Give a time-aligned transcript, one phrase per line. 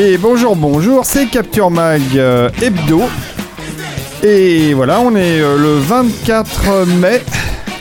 [0.00, 3.02] Et bonjour, bonjour, c'est Capture Mag euh, Hebdo.
[4.22, 7.20] Et voilà, on est euh, le 24 mai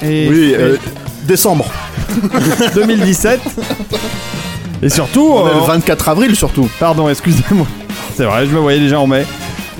[0.04, 0.78] et, Oui, euh,
[1.28, 1.66] décembre.
[2.76, 3.40] 2017.
[4.82, 6.68] Et surtout, On est le 24 avril surtout.
[6.80, 7.68] pardon, excusez-moi.
[8.16, 9.24] C'est vrai, je me voyais déjà en mai.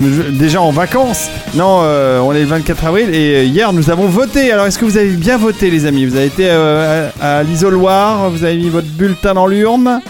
[0.00, 1.28] Je- Déjà en vacances.
[1.56, 4.52] Non, euh, on est le 24 avril et euh, hier nous avons voté.
[4.52, 6.06] Alors est-ce que vous avez bien voté les amis?
[6.06, 10.00] Vous avez été euh, à, à l'isoloir, vous avez mis votre bulletin dans l'urne?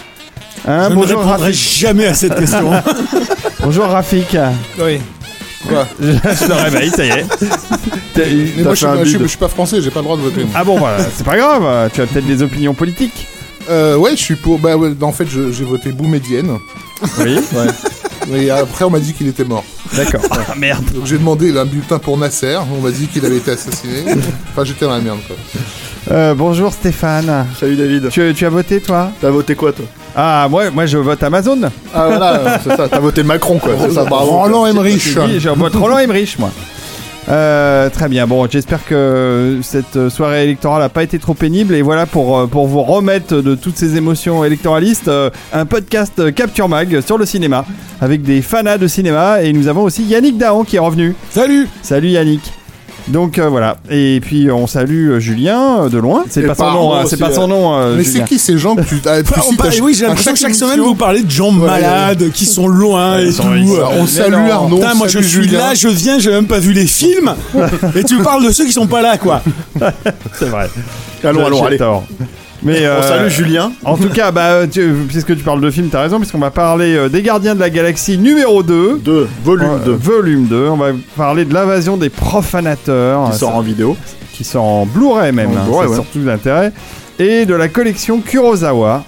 [0.67, 1.77] Hein, Je ne répondrai Rafik.
[1.79, 2.71] jamais à cette question.
[3.63, 4.35] bonjour Rafik.
[4.83, 4.99] oui.
[6.01, 7.25] Je, je te réveille, ça y est.
[8.13, 8.21] T'as-
[8.57, 9.23] Mais moi, je suis, fait un pas- je, suis, bide.
[9.23, 10.41] je suis pas français, j'ai pas le droit de voter.
[10.45, 10.51] moi.
[10.55, 13.27] Ah bon, voilà, c'est pas grave, tu as peut-être des opinions politiques.
[13.69, 14.57] Euh, ouais, je suis pour.
[14.57, 16.57] Bah, ouais, en fait, je- j'ai voté Boumedienne.
[17.19, 17.37] Oui,
[18.27, 19.63] Mais après, on m'a dit qu'il était mort.
[19.95, 20.21] d'accord.
[20.31, 20.83] Ah merde.
[20.93, 22.57] Donc, j'ai demandé un bulletin pour Nasser.
[22.77, 24.03] On m'a dit qu'il avait été assassiné.
[24.51, 25.35] enfin, j'étais dans la merde, quoi.
[26.11, 27.45] Euh, bonjour Stéphane.
[27.59, 28.09] Salut David.
[28.09, 31.59] Tu, tu as voté toi T'as voté quoi toi Ah, moi, moi je vote Amazon.
[31.93, 33.73] Ah voilà, c'est ça, t'as voté Macron quoi.
[33.79, 34.31] C'est ça, bravo.
[34.31, 35.15] Roland Emmerich.
[35.17, 36.51] Oui, je vote Roland Emmerich, moi.
[37.29, 38.25] Euh, très bien.
[38.25, 41.75] Bon, j'espère que cette soirée électorale n'a pas été trop pénible.
[41.75, 46.33] Et voilà pour, euh, pour vous remettre de toutes ces émotions électoralistes, euh, un podcast
[46.33, 47.65] Capture Mag sur le cinéma
[48.01, 49.43] avec des fanas de cinéma.
[49.43, 51.15] Et nous avons aussi Yannick Dahan qui est revenu.
[51.29, 52.58] Salut Salut Yannick.
[53.09, 53.77] Donc euh, voilà.
[53.89, 56.23] Et puis on salue euh, Julien euh, de loin.
[56.29, 56.93] C'est Et pas son nom.
[56.93, 57.75] hein, aussi, c'est pas son nom.
[57.75, 58.19] euh, Mais Julien.
[58.19, 59.01] c'est qui ces gens que tu.
[59.05, 60.81] Ah, tu Bah, on cites parle- à- Oui, j'ai à l'impression que chaque émission semaine
[60.85, 63.29] vous parlez de gens Ouais, malades qui sont loin et tout.
[63.29, 63.43] ils sont-
[63.97, 64.51] On Mais salue non.
[64.51, 64.77] Arnaud.
[64.77, 65.57] Putain, moi je suis Julien.
[65.59, 67.33] là, je viens, j'ai même pas vu les films.
[67.95, 69.41] et tu parles de ceux qui sont pas là, quoi.
[70.37, 70.69] C'est vrai.
[71.23, 71.77] Allons, allons, J'ai allez.
[71.77, 72.03] tort.
[72.61, 73.71] Mais On euh, salue Julien.
[73.85, 76.93] En tout cas, bah, tu- puisque tu parles de film, t'as raison, puisqu'on va parler
[76.95, 78.99] euh, des Gardiens de la Galaxie numéro 2.
[79.03, 80.67] 2, volume Euh, 2, Volume 2.
[80.69, 83.31] On va parler de l'invasion des profanateurs.
[83.31, 83.95] qui sort en vidéo.
[84.33, 85.51] qui sort en Blu-ray même.
[85.51, 85.95] En hein, Blu-ray, c'est ouais.
[85.95, 86.71] surtout d'intérêt.
[87.17, 89.03] Et de la collection Kurosawa.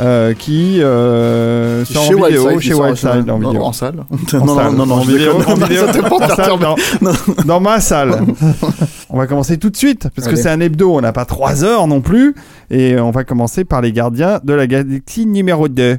[0.00, 3.62] Euh, qui euh, sort en vidéo Wildside, chez Wildside en non, vidéo.
[3.62, 4.04] En salle.
[4.10, 4.72] En non, salle.
[4.72, 8.20] non, non, non, en je vidéo, en vidéo, en dans, ma salle.
[9.10, 11.64] on va commencer tout de suite, parce que c'est un hebdo, on n'a pas 3
[11.64, 12.34] heures non plus.
[12.70, 15.98] Et on va commencer par les gardiens de la galaxie numéro 2.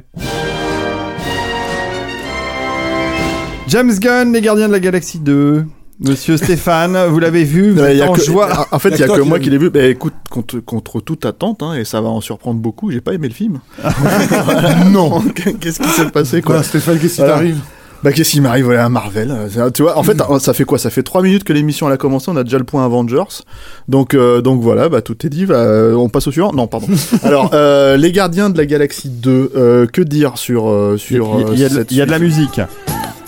[3.68, 5.64] James Gunn, les gardiens de la galaxie 2.
[6.06, 8.66] Monsieur Stéphane, vous l'avez vu, vous êtes y a en que- joie.
[8.70, 9.70] En fait, il y a que moi qui l'ai vu.
[9.70, 13.14] Bah écoute, contre, contre toute attente, hein, et ça va en surprendre beaucoup, j'ai pas
[13.14, 13.60] aimé le film.
[14.92, 15.20] Non.
[15.60, 17.34] Qu'est-ce qui s'est passé quoi Stéphane, qu'est-ce qui Voilà.
[17.34, 17.58] t'arrive
[18.02, 20.78] Bah qu'est-ce qui m'arrive ouais, à Marvel euh, Tu vois, en fait, ça fait quoi?
[20.78, 23.42] Ça fait 3 minutes que l'émission elle a commencé, on a déjà le point Avengers.
[23.88, 25.64] Donc euh, donc voilà, bah tout est dit, bah,
[25.96, 26.52] on passe au suivant?
[26.52, 26.86] Non, pardon.
[27.22, 30.64] Alors, euh, les gardiens de la galaxie 2, euh, que dire sur
[30.98, 32.60] sur Il y, a de- cette il y a de la musique.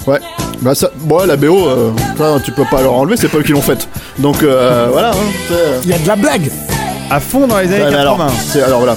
[0.07, 0.21] Ouais.
[0.63, 3.39] Bah ça bon, ouais, la BO euh, ça, tu peux pas leur enlever, c'est pas
[3.39, 3.89] eux qui l'ont faite.
[4.19, 5.15] Donc euh, voilà, hein,
[5.53, 6.51] euh, Il y a de la blague.
[7.11, 8.27] À fond dans les années Ouais, mais 80.
[8.65, 8.97] alors, voilà.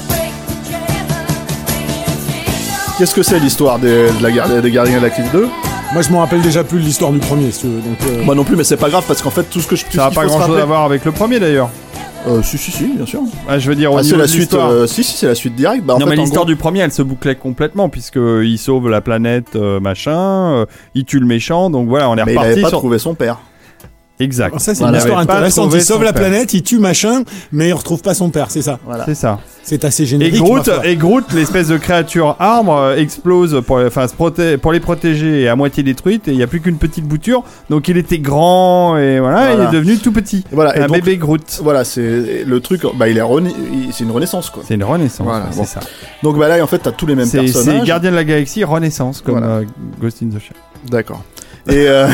[2.97, 5.47] Qu'est-ce que c'est l'histoire des, de la garde- des gardiens de la Galaxie 2
[5.93, 7.79] Moi je m'en rappelle déjà plus de l'histoire du premier, si tu veux.
[7.81, 9.75] Donc, euh, Moi non plus, mais c'est pas grave parce qu'en fait tout ce que
[9.75, 11.69] je Ça n'a pas grand chose à voir avec le premier d'ailleurs.
[12.27, 13.21] Euh, si si si, bien sûr.
[13.47, 14.53] Ah, je veux dire, au Ah, c'est niveau la de suite.
[14.53, 15.83] euh, si si, c'est la suite directe.
[15.85, 18.57] Bah, non fait, mais l'histoire gros- du premier elle se bouclait complètement puisque euh, il
[18.57, 20.19] sauve la planète euh, machin,
[20.53, 22.79] euh, il tue le méchant donc voilà on est Mais il reparti avait pas sur
[22.79, 23.39] trouvé son père.
[24.19, 24.59] Exact.
[24.59, 24.97] ça c'est Voilà.
[24.97, 25.71] une histoire intéressante.
[25.73, 26.23] Il sauve la père.
[26.29, 28.79] planète, il tue machin, mais il retrouve pas son père, c'est ça.
[28.85, 29.05] Voilà.
[29.05, 29.39] C'est ça.
[29.63, 30.35] C'est assez Et générique.
[30.41, 34.79] Groot, et Groot, l'espèce de créature arbre, euh, explose pour, enfin, se proté- pour les
[34.79, 37.43] protéger et à moitié détruite et il n'y a plus qu'une petite bouture.
[37.69, 39.63] Donc il était grand et voilà, Voilà.
[39.63, 40.43] il est devenu tout petit.
[40.51, 40.75] Et voilà.
[40.75, 41.59] Et un donc, bébé Groot.
[41.63, 42.81] Voilà, c'est le truc.
[42.95, 43.51] Bah, il est rena-
[43.91, 44.63] c'est une renaissance quoi.
[44.67, 45.25] C'est une renaissance.
[45.27, 45.63] Voilà, ouais, bon.
[45.63, 45.81] c'est ça.
[46.23, 47.85] Donc bah là, en fait, t'as tous les mêmes C'est c'est personnages.
[47.87, 49.53] Gardien de la Galaxie Renaissance comme Voilà.
[49.57, 49.63] euh,
[50.01, 50.55] Ghost in the Shell.
[50.89, 51.23] D'accord.
[51.69, 52.07] Et, euh,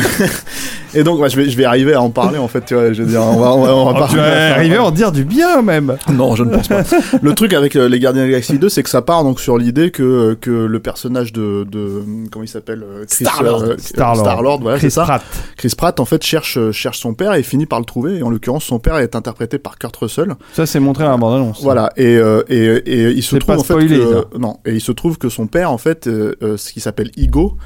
[0.94, 2.66] et donc, ouais, je, vais, je vais arriver à en parler en fait.
[2.66, 4.75] Tu vois, je veux dire, on va, on va, on va Oh, tu vas arriver
[4.75, 5.98] à en dire du bien même.
[6.12, 6.84] Non, je ne pense pas.
[7.22, 9.40] le truc avec euh, les Gardiens de la Galaxie 2, c'est que ça part donc
[9.40, 13.75] sur l'idée que que le personnage de de comment il s'appelle euh, Chris Star-Lord.
[13.78, 14.25] Star-Lord.
[14.25, 15.04] Star-Lord, voilà, c'est ça.
[15.04, 15.24] Pratt.
[15.57, 18.18] Chris Pratt en fait cherche cherche son père et finit par le trouver.
[18.18, 20.36] Et en l'occurrence, son père est interprété par Kurt Russell.
[20.54, 21.62] Ça c'est montré dans la bande-annonce.
[21.63, 21.92] Voilà.
[21.98, 24.57] Et euh, et, et il se trouve pas en fait que non.
[24.66, 27.57] Et il se trouve que son père en fait, ce qui s'appelle Igo.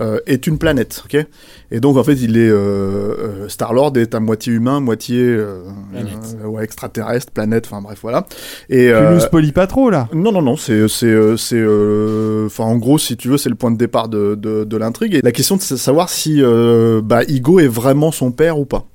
[0.00, 1.26] Euh, est une planète, ok?
[1.70, 5.62] Et donc en fait, il est euh, Star Lord est à moitié humain, moitié euh,
[5.94, 8.26] euh, ouais, extraterrestre, planète, enfin bref voilà.
[8.68, 10.08] Et Tu euh, nous spoilies pas trop là.
[10.14, 13.48] non, non, non, c'est, c'est, euh, c'est, euh, enfin, en gros, si tu veux, c'est
[13.48, 15.14] le point de départ de, de, de l'intrigue.
[15.14, 18.64] Et la question, c'est de savoir si, euh, bah, Igo est vraiment son père ou
[18.64, 18.86] pas.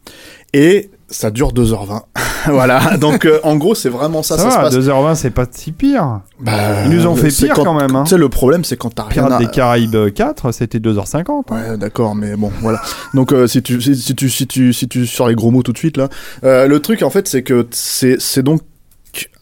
[0.54, 2.02] Et ça dure 2h20.
[2.48, 2.98] voilà.
[2.98, 4.86] Donc, euh, en gros, c'est vraiment ça, Ça, ça, va, se passe.
[4.86, 6.22] 2h20 c'est pas si pire.
[6.40, 8.04] Bah, Ils nous ont fait pire quand même, hein.
[8.04, 9.46] Tu sais, le problème, c'est quand t'as rien Pirates à...
[9.46, 11.52] des Caraïbes 4 c'était 2h50.
[11.52, 12.82] Ouais, d'accord, mais bon, voilà.
[13.14, 15.64] Donc, euh, si tu, si, si tu, si tu, si tu sors les gros mots
[15.64, 16.10] tout de suite là,
[16.44, 18.62] euh, le truc en fait, c'est que c'est, c'est donc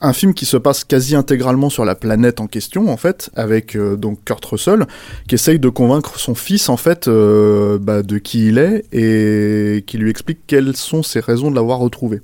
[0.02, 3.76] un film qui se passe quasi intégralement sur la planète en question, en fait, avec
[3.76, 4.86] euh, donc Kurt Russell,
[5.28, 9.84] qui essaye de convaincre son fils, en fait, euh, bah, de qui il est et
[9.86, 12.22] qui lui explique quelles sont ses raisons de l'avoir retrouvé.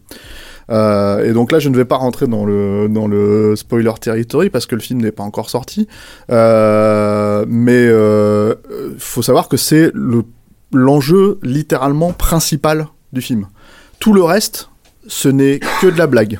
[0.69, 4.75] Euh, et donc là, je ne vais pas rentrer dans le spoiler territory parce que
[4.75, 5.87] le film n'est pas encore sorti.
[6.29, 6.35] Mais
[7.87, 8.55] euh,
[8.97, 10.23] faut savoir que c'est le
[10.73, 13.47] l'enjeu littéralement principal du film.
[13.99, 14.69] Tout le reste,
[15.07, 16.39] ce n'est que de la blague.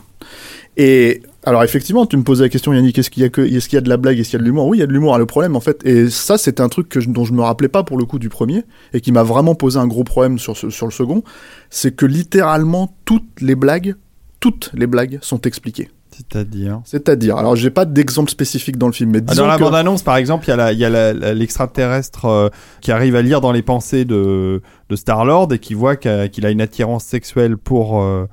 [0.78, 3.68] Et alors effectivement, tu me posais la question, Yannick, est-ce qu'il y a que, est-ce
[3.68, 4.68] qu'il y a de la blague, est-ce qu'il y a de l'humour?
[4.68, 5.18] Oui, il y a de l'humour.
[5.18, 7.68] Le problème, en fait, et ça, c'est un truc que je- dont je me rappelais
[7.68, 8.64] pas pour le coup du premier
[8.94, 11.24] et qui m'a vraiment posé un gros problème sur ce- sur le second,
[11.70, 13.96] c'est que littéralement toutes les blagues,
[14.40, 15.90] toutes les blagues sont expliquées.
[16.12, 16.82] C'est-à-dire?
[16.86, 19.64] C'est-à-dire, alors j'ai pas d'exemple spécifique dans le film, mais Ah, disons Dans la que-
[19.64, 22.50] bande-annonce, par exemple, il y a l'extraterrestre euh,
[22.82, 26.50] qui arrive à lire dans les pensées de, de Star-Lord et qui voit qu'il a
[26.50, 28.26] une attirance sexuelle pour, euh,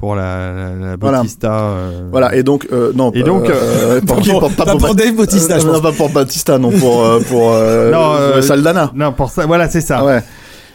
[0.00, 1.18] pour la, la, la Voilà.
[1.18, 1.52] Bautista.
[1.52, 3.12] euh, Voilà, et donc, euh, non.
[3.12, 5.74] Et donc, euh, pour, Pour- pour- pas pas pour Dave Bautista, je pense.
[5.76, 7.50] non, pas pour Batista, non, pour, pour,
[7.92, 8.90] Non, Saldana.
[8.94, 9.98] Non, pour ça, voilà, c'est ça.
[10.00, 10.22] Ah ouais.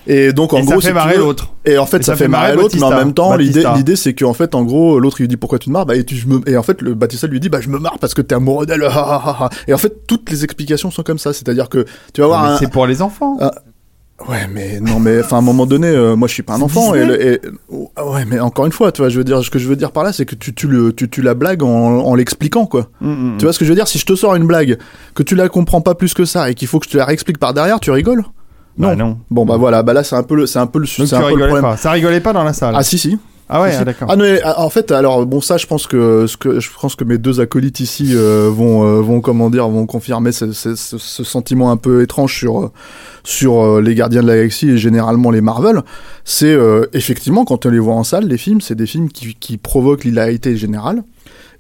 [0.08, 1.50] Et donc, en et gros, ça fait marrer l'autre.
[1.66, 4.54] Et en fait, ça, fait marrer l'autre, mais en même temps, l'idée, c'est qu'en fait,
[4.54, 6.48] en gros, l'autre, il lui dit pourquoi tu te marres, bah, et, tu, je me,
[6.48, 8.68] et en fait, le Batista lui dit, bah, je me marre parce que t'es amoureux
[8.68, 9.50] d'elle, ah, ah, ah, ah.
[9.68, 11.34] Et en fait, toutes les explications sont comme ça.
[11.34, 13.38] C'est-à-dire que tu vas voir Mais un, C'est pour les enfants.
[13.42, 13.52] Ah,
[14.30, 16.62] Ouais, mais non, mais enfin, à un moment donné, euh, moi, je suis pas un
[16.62, 16.96] enfant.
[16.96, 19.50] Et, le- et- oh, ouais, mais encore une fois, tu vois, je veux dire, ce
[19.50, 21.62] que je veux dire par là, c'est que tu tues le, tu tues la blague
[21.64, 21.68] en,
[22.00, 22.88] en l'expliquant, quoi.
[23.02, 23.90] Mm, mm, Tu vois ce que je veux dire?
[23.90, 24.78] Si je te sors une blague,
[25.16, 27.04] que tu la comprends pas plus que ça, et qu'il faut que je te la
[27.06, 28.24] réexplique par derrière, tu rigoles?
[28.78, 29.06] Bah non.
[29.08, 29.18] non.
[29.32, 31.06] Bon, bah voilà, bah là, c'est un peu le, c'est un peu le, Donc c'est
[31.08, 31.72] tu un peu le rigolais problème.
[31.72, 31.78] pas.
[31.78, 32.74] Ça rigolait pas dans la salle.
[32.78, 33.18] Ah si si.
[33.48, 34.08] Ah ouais, ah, d'accord.
[34.12, 36.96] Ah non, ah, en fait, alors bon, ça, je pense que ce que je pense
[36.96, 40.76] que mes deux acolytes ici euh, vont euh, vont comment dire, vont confirmer ce, ce-
[40.76, 42.72] ce- ce sentiment un peu étrange sur euh,
[43.24, 45.84] sur euh, les Gardiens de la Galaxie et généralement les Marvel.
[46.24, 49.36] C'est euh, effectivement quand on les voit en salle, les films, c'est des films qui
[49.36, 51.04] qui provoquent l'hilarité générale,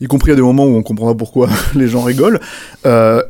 [0.02, 2.40] y compris à des moments où on comprend pas pourquoi les gens rigolent.
[2.88, 3.22] Euh,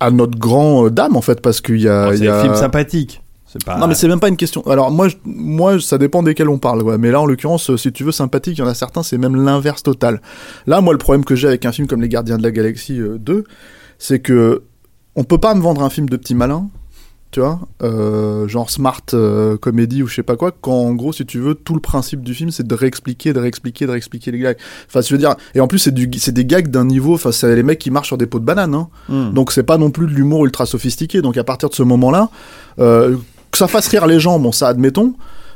[0.00, 2.42] à notre grand euh, dame en fait parce qu'il y a, Oh, y un a...
[2.42, 3.12] film sympathique.
[3.12, 3.21] C'est
[3.64, 3.78] pas.
[3.78, 4.62] Non mais c'est même pas une question.
[4.66, 6.82] Alors moi, je- moi ça dépend desquels on parle.
[6.82, 6.98] Ouais.
[6.98, 9.18] Mais là en l'occurrence, euh, si tu veux sympathique, il y en a certains, c'est
[9.18, 10.20] même l'inverse total.
[10.66, 13.00] Là, moi le problème que j'ai avec un film comme Les Gardiens de la Galaxie
[13.00, 13.44] euh, 2,
[13.98, 14.62] c'est que
[15.16, 16.68] on peut pas me vendre un film de petit malin,
[17.32, 21.12] tu vois, euh, genre smart euh, comédie ou je sais pas quoi, quand en gros
[21.14, 24.30] si tu veux tout le principe du film c'est de réexpliquer, de réexpliquer, de réexpliquer
[24.32, 24.56] les gags.
[24.88, 27.32] Enfin je veux dire, et en plus c'est du, c'est des gags d'un niveau, enfin
[27.32, 28.74] c'est les mecs qui marchent sur des pots de banane.
[28.74, 28.88] Hein.
[29.08, 29.32] Mm.
[29.32, 31.22] Donc c'est pas non plus de l'humour ultra sophistiqué.
[31.22, 32.28] Donc à partir de ce moment-là,
[32.80, 33.16] euh,
[33.52, 35.14] que ça fasse rire les gens, bon ça admettons.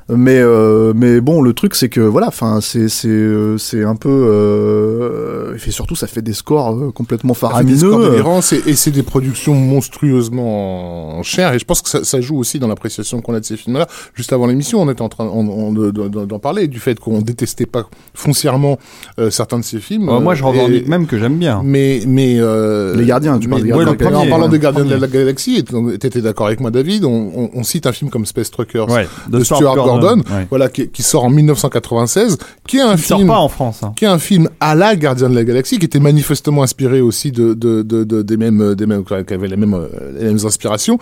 [0.09, 3.97] Mais euh, mais bon le truc c'est que voilà enfin c'est c'est euh, c'est un
[3.97, 8.21] peu euh, et fait surtout ça fait des scores euh, complètement Ça fait des faramineux.
[8.21, 8.61] scores euh.
[8.71, 12.69] et c'est des productions monstrueusement chères et je pense que ça, ça joue aussi dans
[12.69, 13.87] l'appréciation qu'on a de ces films-là.
[14.15, 18.79] Juste avant l'émission, on était en train d'en parler du fait qu'on détestait pas foncièrement
[19.19, 20.09] euh, certains de ces films.
[20.09, 21.63] Euh, moi, je revendique et- même que j'aime bien.
[21.65, 24.59] Mais mais euh, Les Gardiens, tu parles des ouais, Gardiens la premier, en parlant des
[24.59, 25.13] Gardiens de la Premier.
[25.13, 28.51] Galaxie, et t'étais d'accord avec moi, David, on, on- on cite un film comme Space
[28.51, 30.47] Truckers, Ouais, de Stuart Gordon, Ouais.
[30.50, 33.83] voilà, qui, qui sort en 1996, qui est un sort film pas en France.
[33.83, 33.93] hein.
[33.97, 37.33] qui est un film à la Gardien de la Galaxie, qui était manifestement inspiré aussi
[37.33, 39.87] de, de, de, de- des mêmes, des mêmes, qui avait les mêmes, euh,
[40.19, 40.99] les mêmes inspirations,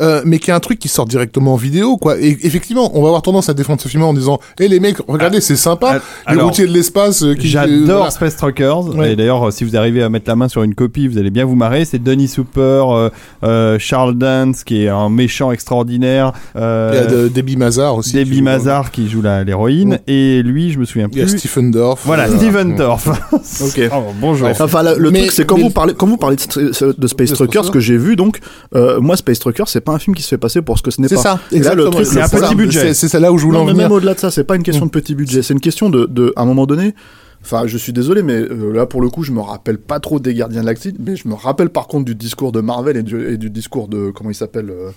[0.00, 2.18] euh, mais qui est un truc qui sort directement en vidéo, quoi.
[2.18, 4.98] Et effectivement, on va avoir tendance à défendre ce film en disant, hé les mecs,
[5.08, 8.10] regardez, c'est sympa, ah, les routiers de l'espace, euh, qui, J'adore euh, voilà.
[8.10, 8.94] Space Truckers.
[8.96, 9.12] Ouais.
[9.12, 11.44] Et d'ailleurs, si vous arrivez à mettre la main sur une copie, vous allez bien
[11.44, 11.84] vous marrer.
[11.84, 13.08] C'est Donny Super, euh,
[13.44, 16.32] euh, Charles Dance, qui est un méchant extraordinaire.
[16.54, 18.14] Il y a Euh, de- Debbie Mazar aussi.
[18.14, 21.26] Debbie Lily Mazar qui joue la- l'héroïne, et lui, je me souviens Il y a
[21.26, 21.38] plus.
[21.38, 22.02] Stephen Dorff.
[22.04, 23.08] Voilà, euh, Steven Dorff.
[23.62, 23.80] Ok.
[23.92, 24.48] Oh, bonjour.
[24.60, 27.64] Enfin, le Mais- truc, c'est quand mais- vous parlez, quand vous parlez de, Space Trucker,
[27.64, 28.38] ce que j'ai vu, donc,
[28.74, 30.90] euh, moi, Space Trucker, c'est pas un film qui se fait passer pour ce que
[30.90, 31.22] ce n'est C'est pas.
[31.22, 31.90] ça, là, le exactement.
[31.90, 32.40] truc, c'est un ça.
[32.40, 32.80] petit budget.
[32.80, 33.84] C'est- C'est ça là où je voulais Non, en mais venir.
[33.88, 36.06] même au-delà de ça, c'est pas une question de petit budget, c'est une question de,
[36.06, 36.94] de, à un moment donné.
[37.40, 40.18] Enfin, je suis désolé, mais euh, là, pour le coup, je me rappelle pas trop
[40.18, 43.04] des Gardiens de l'Axie, mais je me rappelle par contre du discours de Marvel et
[43.04, 44.90] du, et du discours de, comment il s'appelle, euh,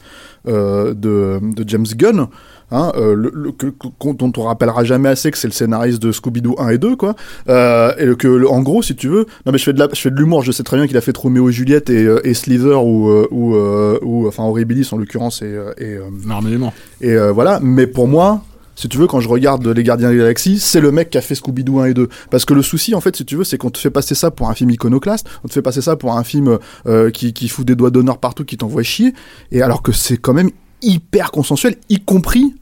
[0.48, 2.28] euh, de, de James Gunn,
[2.72, 3.72] hein, euh, le, le- que-
[4.14, 7.16] dont on rappellera jamais assez que c'est le scénariste de Scooby-Doo 1 et 2, quoi.
[7.50, 9.88] Euh, et que, le- en gros, si tu veux, non mais je fais de la,
[9.94, 12.04] je fais de l'humour, je sais très bien qu'il a fait Roméo et Juliette et,
[12.06, 15.46] euh, et Slither ou, euh, ou, euh, ou, enfin, Horribilis en l'occurrence et,
[15.78, 16.74] et, euh, Normalement.
[17.02, 18.42] et voilà, mais pour moi,
[18.76, 21.18] si tu veux, quand je regarde Les Gardiens de la Galaxie, c'est le mec qui
[21.18, 22.08] a fait Scooby-Doo 1 et 2.
[22.32, 24.32] Parce que le souci, en fait, si tu veux, c'est qu'on te fait passer ça
[24.32, 27.48] pour un film iconoclaste, on te fait passer ça pour un film euh, qui, qui
[27.48, 29.14] fout des doigts d'honneur partout, qui t'envoie chier,
[29.52, 30.50] et alors que c'est quand même
[30.82, 32.56] hyper consensuel, y compris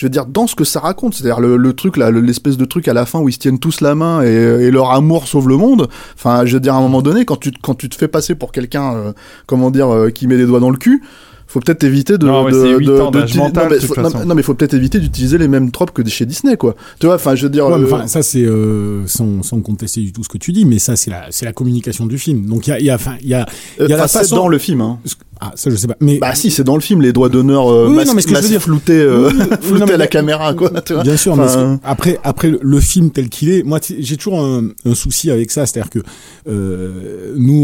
[0.00, 2.56] je veux dire, dans ce que ça raconte, c'est-à-dire le, le truc, là, le- l'espèce
[2.56, 4.92] de truc à la fin où ils se tiennent tous la main et, et leur
[4.92, 5.88] amour sauve le monde.
[6.16, 8.08] Enfin, je veux dire, à un moment donné, quand tu, te- quand tu te fais
[8.08, 9.12] passer pour quelqu'un, euh,
[9.44, 11.02] comment dire, euh, qui met les doigts dans le cul,
[11.46, 12.26] faut peut-être éviter de.
[12.28, 12.92] Non, mais de, de-
[13.36, 14.24] mental, non, faut- non, façon.
[14.24, 16.76] non, mais faut peut-être éviter d'utiliser les mêmes tropes que chez Disney, quoi.
[16.98, 17.66] Tu vois, enfin, je veux dire.
[17.66, 20.64] Ouais, euh, enfin, ça c'est euh, sans, sans contester du tout ce que tu dis,
[20.64, 22.46] mais ça c'est la c'est la communication du film.
[22.46, 23.40] Donc il y a il y a enfin il y a
[23.80, 24.98] euh, il y a la façon dans le film, hein.
[25.40, 27.68] Ah ça je sais pas mais Bah si, c'est dans le film, les doigts d'honneur
[27.70, 29.34] euh, Oui, oui, mas- non, mais ce que je veux massifs dire- floutés, euh, Oui,
[29.38, 30.70] oui, oui, floutés non, mais- à la caméra, quoi.
[30.82, 31.44] Tu vois Bien sûr, mais
[31.84, 35.66] après, après le- film tel qu'il est, moi j'ai toujours un, un souci avec ça,
[35.66, 35.98] c'est-à-dire que
[36.48, 37.54] euh, nous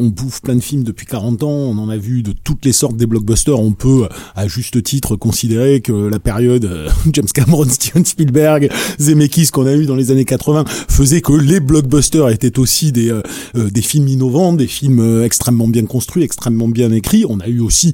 [0.00, 2.64] on, on bouffe plein de films depuis 40 ans, on en a vu de toutes
[2.64, 7.26] les sortes des blockbusters, on peut à juste titre considérer que la période euh, James
[7.32, 8.70] Cameron, Steven Spielberg,
[9.00, 13.10] Zemeckis qu'on a eu dans les années 80 faisait que les blockbusters étaient aussi des
[13.10, 13.22] euh,
[13.54, 17.21] des films innovants, des films extrêmement bien construits, extrêmement bien écrits.
[17.28, 17.92] On a eu aussi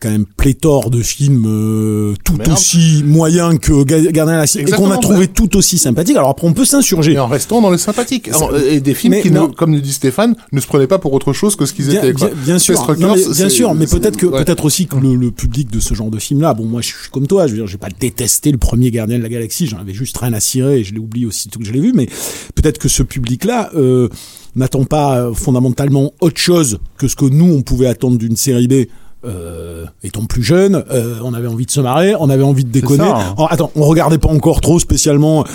[0.00, 4.58] quand même pléthore de films euh, tout aussi moyens que Ga- Gardien de la Galaxie
[4.58, 6.16] et qu'on a trouvé tout aussi sympathiques.
[6.16, 7.12] Alors après on peut s'insurger.
[7.12, 8.28] Et en restant dans les sympathiques.
[8.28, 10.98] Alors, et des films Mais qui, ne- comme le dit Stéphane, ne se prenaient pas
[10.98, 12.12] pour autre chose que ce qu'ils étaient.
[12.12, 12.26] Quoi.
[12.28, 14.44] bien- bien sûr, Non, bien sûr, mais peut-être que ouais.
[14.44, 16.88] peut-être aussi que le, le public de ce genre de film là, bon moi je
[16.88, 19.66] suis comme toi, je veux dire, j'ai pas détesté le premier Gardien de la Galaxie,
[19.68, 21.92] j'en avais juste rien à cirer et je l'ai oublié aussitôt que je l'ai vu,
[21.94, 22.08] mais
[22.54, 24.10] peut-être que ce public là euh,
[24.56, 28.68] n'attend pas euh, fondamentalement autre chose que ce que nous on pouvait attendre d'une série
[28.68, 28.86] B.
[29.26, 32.68] Euh, étant plus jeune, euh, on avait envie de se marrer, on avait envie de
[32.68, 33.04] déconner.
[33.04, 33.34] ça, hein.
[33.38, 35.46] Oh, attends, on regardait pas encore trop spécialement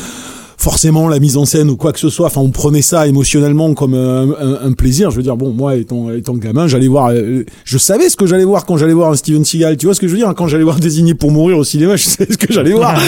[0.60, 2.28] forcément la mise en scène ou quoi que ce soit.
[2.28, 5.10] Enfin, on prenait ça émotionnellement comme un, un- un plaisir.
[5.10, 8.26] Je veux dire, bon, moi, étant, étant gamin, j'allais voir, euh, je savais ce que
[8.28, 9.78] j'allais voir quand j'allais voir un Steven Seagal.
[9.78, 10.34] Tu vois ce que je veux dire?
[10.36, 13.00] Quand j'allais voir Désigné pour mourir au cinéma, je savais ce que j'allais voir.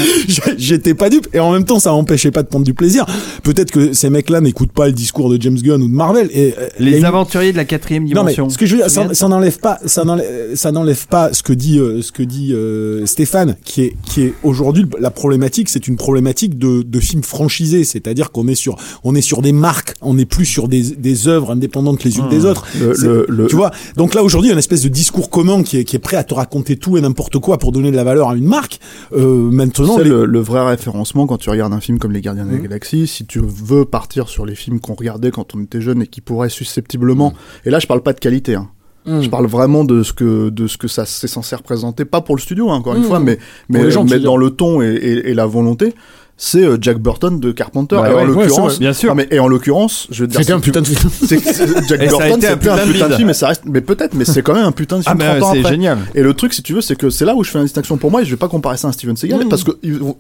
[0.58, 1.28] J'étais pas dupe.
[1.34, 3.06] Et en même temps, ça m'empêchait pas de prendre du plaisir.
[3.44, 6.30] Peut-être que ces mecs-là n'écoutent pas le discours de James Gunn ou de Marvel.
[6.34, 8.50] Et, euh, Les aventuriers de la quatrième non mais dimension.
[8.50, 12.02] ce que je veux dire, ça, n'enlève pas, ça n'enlève, pas ce que dit, euh,
[12.02, 16.58] ce que dit euh, Stéphane, qui est, qui est aujourd'hui la problématique, c'est une problématique
[16.58, 20.26] de, de films franchisés, c'est-à-dire qu'on est sur, on est sur des marques, on n'est
[20.28, 22.68] plus sur des, des œuvres indépendantes les unes des autres.
[22.80, 25.30] le- le- le- tu vois, donc là aujourd'hui, il y a une espèce de discours
[25.32, 27.90] commun qui est, qui est prêt à te raconter tout et n'importe quoi pour donner
[27.92, 28.80] de la valeur à une marque.
[29.14, 32.46] Euh, maintenant, les- le, le vrai référencement quand tu regardes un film comme Les Gardiens
[32.46, 32.64] de la Mhm.
[32.64, 33.08] Galaxie.
[33.08, 36.22] Si tu veux partir sur les films qu'on regardait quand on était jeune et qui
[36.22, 37.34] pourraient susceptiblement,
[37.66, 38.70] et là je parle pas de qualité, hein.
[39.08, 42.36] Je parle vraiment de ce que de ce que ça c'est censé représenter, pas pour
[42.36, 45.34] le studio hein, encore une fois, mais mais, mais dans le ton et, et- et
[45.34, 45.96] la volonté.
[46.44, 47.98] C'est euh, Jack Burton de Carpenter.
[47.98, 49.10] Bah et, ouais, en c'est l'occurrence, bien sûr.
[49.10, 51.12] Non, mais, et en l'occurrence, je veux dire, c'était un c'est- putain de film.
[51.24, 53.48] c'est- c'est- Jack Et Burton, un c'était un putain de putain de film, mais ça
[53.50, 55.54] reste, mais peut-être, mais c'est quand même un putain de Ah film bah 30 ans
[55.54, 56.00] c'est génial.
[56.16, 57.98] Et le truc, si tu veux, c'est que c'est là où je fais une distinction
[57.98, 59.50] pour moi et je vais pas comparer ça à un Steven Seagal Mmh.
[59.50, 59.72] parce que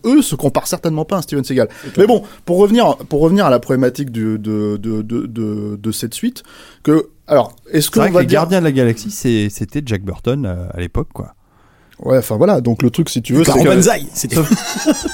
[0.05, 1.69] eux se comparent certainement pas à un Steven Seagal.
[1.97, 5.91] Mais bon, pour revenir, pour revenir à la problématique du, de, de, de, de, de
[5.91, 6.43] cette suite,
[6.83, 9.49] que, alors, est-ce C'est qu'on vrai que va les dire, Gardiens de la Galaxie, c'est-
[9.49, 11.33] c'était Jack Burton euh, à l'époque, quoi.
[12.03, 14.37] Ouais, enfin voilà, donc le truc, si tu veux, c'est Banzai, c'était.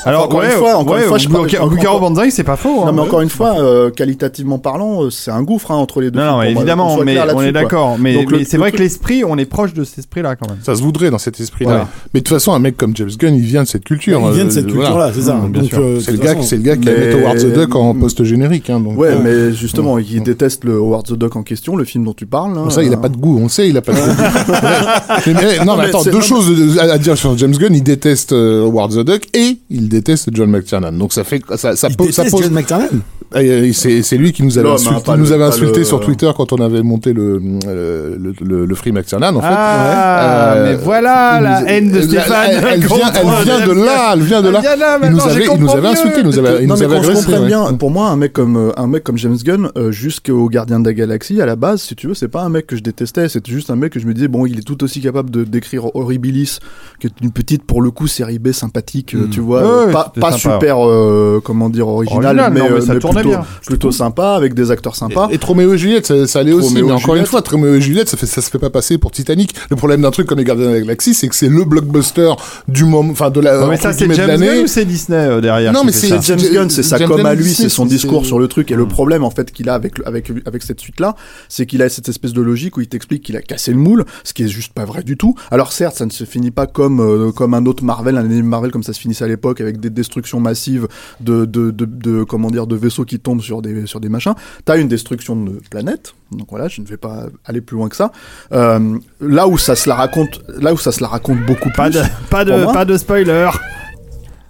[0.05, 2.55] Alors, Encore ouais, une fois, encore ouais, une fois, je parle- encore- Banzai, c'est pas
[2.55, 2.81] faux.
[2.81, 2.91] non hein.
[2.93, 6.19] mais encore une fois, euh, qualitativement parlant, euh, c'est un gouffre hein, entre les deux.
[6.19, 7.97] Non, films, non, évidemment, soit mais on est d'accord.
[7.99, 10.59] Mais, c'est vrai truc- que l'esprit, on est proche de cet esprit-là quand même.
[10.63, 11.69] Ça se voudrait dans cet esprit-là.
[11.71, 11.87] Voilà.
[12.13, 14.21] Mais de toute façon, un mec comme James Gunn, il vient de cette culture.
[14.25, 15.13] Il vient de cette Euh, culture-là, voilà.
[15.13, 15.33] c'est ça.
[15.35, 15.79] Mmh, bien Donc, sûr.
[15.79, 17.93] euh, C'est le gars, c'est le gars qui a Mais- mis Howard the Duck en
[17.95, 18.69] post générique.
[18.69, 22.13] Hein, Ouais, mais justement, il déteste le Howard the Duck en question, le film dont
[22.13, 22.57] tu parles.
[22.57, 22.69] hein.
[22.69, 23.39] ça, il a pas de goût.
[23.41, 25.63] On sait, il a pas de goût.
[25.65, 27.73] non, mais attends, deux choses à, à dire sur James Gunn.
[27.75, 30.91] Il déteste euh, Howard the Duck et il déteste John McTiernan.
[30.93, 32.43] Donc ça fait, ça, ça, Il ça pose.
[32.43, 32.87] John McTiernan.
[33.33, 33.39] Ah,
[33.73, 36.61] C'est c'est lui qui nous avait L'homme, insulté, nous avait le- sur Twitter quand on
[36.61, 39.35] avait monté le le le, Free McTiernan.
[39.35, 42.49] En fait, Ah, Euh, mais voilà il la nous- haine de Stéphane.
[42.51, 44.59] Elle, elle vient, elle vient de là, elle vient de là.
[44.63, 46.75] Elle vient là, Il nous avait, il nous avait insulté, il nous avait, il non
[46.75, 47.31] nous mais avait agressé.
[47.33, 47.45] ouais.
[47.47, 50.79] bien, pour moi un mec comme euh, un mec comme James Gunn euh, jusqu'au Gardien
[50.79, 52.81] de la Galaxie à la base, si tu veux, c'est pas un mec que je
[52.83, 55.29] détestais, c'était juste un mec que je me disais bon, il est tout aussi capable
[55.31, 56.59] de d'écrire Horribilis
[56.99, 59.29] qui est une petite pour le coup série B sympathique, euh, Mm.
[59.29, 62.71] tu vois, Ouais, euh, pas, pas super, euh, comment dire, original, Original, mais, non, mais
[62.71, 63.45] euh, ça mais plutôt, bien.
[63.65, 65.27] plutôt sympa avec des acteurs sympas.
[65.29, 66.69] Et, et Troméo et Juliette, ça, ça allait aussi.
[66.69, 68.97] Roméo Mais encore une fois, Troméo et Juliette, ça, fait, ça se fait pas passer
[68.97, 69.53] pour Titanic.
[69.69, 72.31] Le problème d'un truc comme les Gardiens de la Galaxie, c'est que c'est le blockbuster
[72.67, 73.57] du moment, enfin de la.
[73.59, 74.39] Non, mais ça, c'est James.
[74.39, 77.09] Gunn ou c'est Disney euh, derrière Non, mais c'est- ça James Gunn, c'est sa James
[77.09, 78.71] com à lui, c'est- son discours sur le truc.
[78.71, 81.15] Et le problème, en fait, qu'il a avec, avec, avec cette suite-là,
[81.47, 84.05] c'est qu'il a cette espèce de logique où il t'explique qu'il a cassé le moule,
[84.23, 85.35] ce qui est juste pas vrai du tout.
[85.51, 88.47] Alors certes, ça ne se finit pas comme, euh, comme un autre Marvel, un anime
[88.47, 90.87] Marvel comme ça se finissait à l'époque, avec des destructions massives
[91.19, 94.33] de, de, de, de- comment dire, de vaisseaux qui tombent sur des, sur des machins.
[94.65, 96.15] T'as une destruction de planète.
[96.31, 98.11] Donc voilà, je ne vais pas aller plus loin que ça.
[98.53, 101.75] Euh, là où ça se la raconte, là où ça se la raconte beaucoup plus.
[101.77, 103.49] Pas de, pas de, moi pas de spoiler.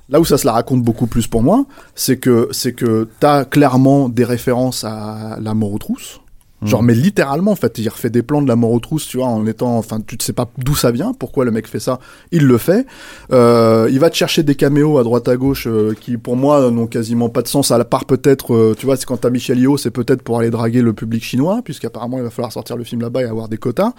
[0.09, 3.43] Là où ça se la raconte beaucoup plus pour moi, c'est que c'est que t'as
[3.43, 6.21] clairement des références à la mort aux trousses.
[6.63, 9.17] Genre, mais littéralement, en fait, il refait des plans de la mort aux trousses, tu
[9.17, 11.79] vois, en étant, enfin, tu ne sais pas d'où ça vient, pourquoi le mec fait
[11.79, 11.99] ça,
[12.31, 12.87] il le fait.
[13.31, 16.71] Euh, il va te chercher des caméos à droite à gauche euh, qui, pour moi,
[16.71, 19.29] n'ont quasiment pas de sens, à la part peut-être, euh, tu vois, c'est quand t'as
[19.29, 22.75] Michel Yeo, c'est peut-être pour aller draguer le public chinois, puisqu'apparemment, il va falloir sortir
[22.75, 23.91] le film là-bas et avoir des quotas.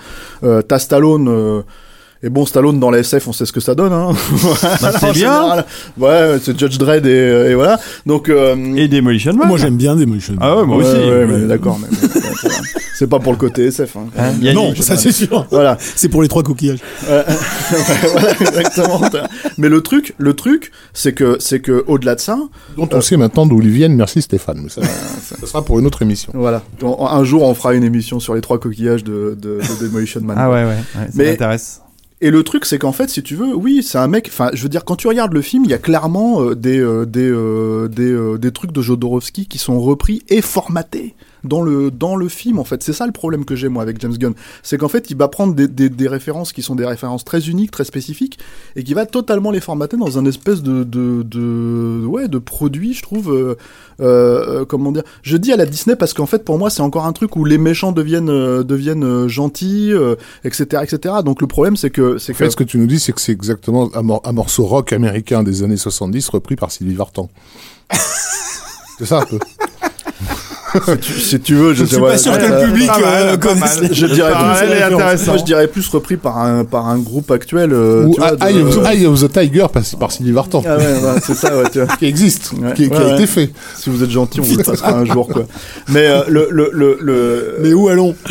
[0.43, 1.63] Euh, t'as Stallone, euh,
[2.21, 4.11] et bon, Stallone dans la SF, on sait ce que ça donne, hein.
[4.83, 5.13] Bah, c'est En bien.
[5.13, 5.65] général.
[5.97, 7.79] Ouais, c'est Judge Dredd et, et voilà.
[8.07, 9.47] Donc, euh, Et Demolition Man.
[9.47, 10.33] Moi j'aime bien Demolition.
[10.35, 10.43] Man.
[10.43, 10.97] Ah ouais, moi ouais, aussi.
[10.97, 12.59] ouais, mais d'accord, mais, mais, ouais, c'est vrai.
[12.95, 13.97] c'est pas pour le côté SF.
[13.97, 15.47] Hein, Hein, non, ça c'est sûr.
[15.51, 15.77] Voilà.
[15.81, 16.81] C'est pour les trois coquillages.
[17.07, 19.01] voilà, exactement.
[19.57, 22.39] Mais le truc, le truc, c'est que, c'est que, au-delà de ça,
[22.77, 23.95] Dont on sait maintenant d'où ils viennent.
[23.95, 24.61] Merci Stéphane.
[24.63, 26.33] Mais ça, ça sera pour une autre émission.
[26.35, 26.63] voilà.
[26.83, 30.21] On- Un jour, on fera une émission sur les trois coquillages de, de, de Demolition
[30.23, 30.37] Man.
[30.39, 31.81] Ah ouais, ouais, ouais ça Mais- m'intéresse.
[32.21, 34.27] Et le truc, c'est qu'en fait, si tu veux, oui, c'est un mec.
[34.29, 36.81] Enfin, je veux dire, quand tu regardes le film, il y a clairement euh, des
[36.81, 41.15] euh, des euh, des, euh, des trucs de Jodorowsky qui sont repris et formatés
[41.45, 42.59] dans le dans le film.
[42.59, 45.11] En fait, c'est ça le problème que j'ai moi avec James Gunn, c'est qu'en fait,
[45.11, 48.39] il va prendre des, des des références qui sont des références très uniques, très spécifiques,
[48.77, 52.95] et qui va totalement les formater dans un espèce de de de ouais de produit,
[52.95, 53.33] je trouve.
[53.33, 53.55] euh,
[54.01, 57.05] euh, comment dire Je dis à la Disney parce qu'en fait, pour moi, c'est encore
[57.07, 59.93] un truc où les méchants deviennent euh, deviennent gentils,
[60.45, 61.17] etc., etc.
[61.25, 63.13] Donc le problème, c'est que c'est En fait, que ce que tu nous dis, c'est
[63.13, 66.95] que c'est exactement un, mor- un morceau rock américain des années 70 repris par Sylvie
[66.95, 67.29] Vartan.
[68.99, 69.39] c'est ça un peu.
[70.85, 73.37] Si tu, si tu veux, je, Je suis pas sûr que le euh, public euh,
[73.37, 75.27] connaisse Je dirais plus, est intéressant.
[75.27, 77.73] moi, je dirais plus repris par un par un groupe actuel.
[77.73, 80.63] euh, Ou tu vois, de- Eye of, Eye of the Tiger par, par Sylvie Vartan.
[80.67, 81.97] Ah ouais, ouais, c'est ça, ouais, tu vois.
[81.99, 82.73] Qui existe, Ouais.
[82.75, 83.51] qui, qui Ouais, a été fait.
[83.79, 85.45] Si vous êtes gentil, on vous le passera un jour, quoi.
[85.89, 87.57] Mais euh, le le le, le...
[87.63, 88.15] Mais où allons?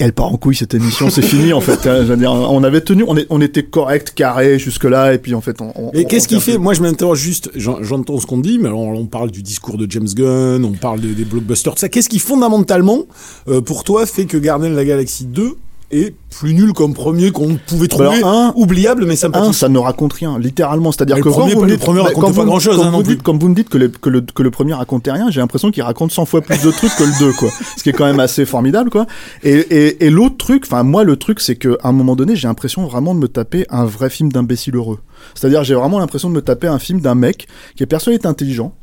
[0.00, 1.86] elle part en couille cette émission, c'est fini en fait.
[1.86, 5.34] hein, dire, on avait tenu, on, est, on était correct, carré jusque là, et puis
[5.34, 5.72] en fait, on.
[5.76, 6.58] on- Mais on- qu'est-ce on qu'il tient fait.
[6.58, 7.50] Moi, je m'interroge juste.
[7.54, 10.72] j'en- J'entends ce qu'on dit, mais alors on parle du discours de James Gunn, on
[10.72, 11.88] parle des, des blockbusters, tout ça.
[11.88, 13.04] Qu'est-ce qui fondamentalement,
[13.48, 15.56] euh, pour toi, fait que Gardien de la Galaxie 2
[15.90, 19.68] est plus nul comme premier qu'on pouvait trouver Alors, un- oubliable mais Un, sympathique ça
[19.68, 20.92] ne raconte rien, littéralement.
[20.92, 22.90] C'est-à-dire que le premier, quand vous me le dites, premier quand pas grand-chose, quand hein,
[22.90, 25.70] vous dites- me dites que le, que le, que le premier racontait rien, j'ai l'impression
[25.70, 27.48] qu'il raconte 100 fois plus de trucs que le 2, quoi.
[27.76, 29.06] Ce qui est quand même assez formidable, quoi.
[29.42, 32.46] Et, et, et l'autre truc, enfin, moi, le truc, c'est qu'à un moment donné, j'ai
[32.46, 35.00] l'impression vraiment de me taper un vrai film d'imbécile heureux.
[35.34, 38.26] C'est-à-dire, j'ai vraiment l'impression de me taper un film d'un mec qui est persuadé d'être
[38.26, 38.74] intelligent,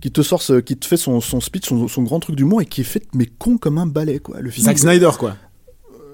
[0.00, 2.62] qui te sort, ce- qui te fait son, son speech, son, son grand truc d'humour
[2.62, 4.40] et qui est fait, mais con comme un balai, quoi.
[4.40, 4.64] Le film.
[4.64, 5.36] Zack Snyder, quoi.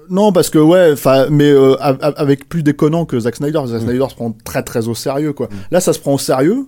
[0.09, 3.61] Non, parce que ouais, enfin, mais euh, a- a- avec plus déconnant que Zack Snyder.
[3.67, 5.49] Zack Snyder se prend très très au sérieux, quoi.
[5.71, 6.65] Là, ça se prend au sérieux,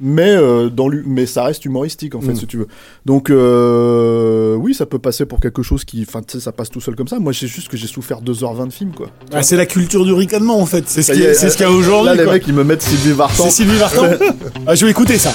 [0.00, 2.36] mais euh, dans mais ça reste humoristique en fait, Mm.
[2.36, 2.68] si tu veux.
[3.04, 6.70] Donc euh, oui, ça peut passer pour quelque chose qui, enfin, tu sais, ça passe
[6.70, 7.18] tout seul comme ça.
[7.18, 9.08] Moi, c'est juste que j'ai souffert 2h20 de film, quoi.
[9.32, 10.84] Ah, c'est la culture du ricanement en fait.
[10.86, 11.26] C'est ce y qu'il y
[11.64, 12.16] a Là, aujourd'hui.
[12.16, 12.32] les quoi.
[12.34, 13.44] mecs, ils me mettent Sylvie Vartan.
[13.44, 14.06] C'est Sylvie Vartan.
[14.66, 15.34] ah, je vais écouter ça.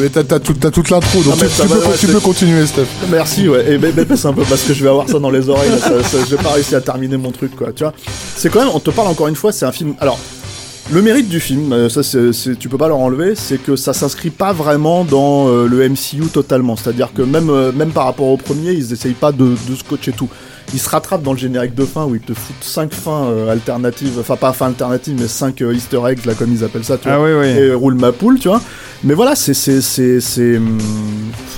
[0.00, 1.96] Mais t'as, t'as tout- t'as toute l'intro, donc mais tu, ça tu va, peux, ouais,
[1.98, 2.86] tu c'est- peux continuer, Steph.
[3.10, 3.72] Merci, ouais.
[3.72, 5.70] Et ben, ben, c'est un peu parce que je vais avoir ça dans les oreilles.
[5.70, 7.72] là, ça, ça, j'ai pas réussi à terminer mon truc, quoi.
[7.74, 7.92] Tu vois,
[8.36, 8.70] c'est quand même.
[8.74, 9.52] On te parle encore une fois.
[9.52, 9.94] C'est un film.
[10.00, 10.18] Alors,
[10.92, 13.76] le mérite du film, euh, ça, c'est, c'est- tu peux pas leur enlever, c'est que
[13.76, 16.76] ça s'inscrit pas vraiment dans euh, le MCU totalement.
[16.76, 20.12] C'est-à-dire que même, euh, même par rapport au premier, ils essayent pas de, de scotcher
[20.12, 20.28] tout.
[20.72, 23.50] Ils se rattrapent dans le générique de fin où ils te foutent 5 fins euh,
[23.50, 27.08] alternatives, enfin pas fin alternatives, mais 5 easter eggs, là, comme ils appellent ça, tu
[27.08, 27.46] vois Ah oui, oui.
[27.48, 28.60] et roule ma poule, tu vois.
[29.02, 30.78] Mais voilà, c'est c'est c'est c'est hum,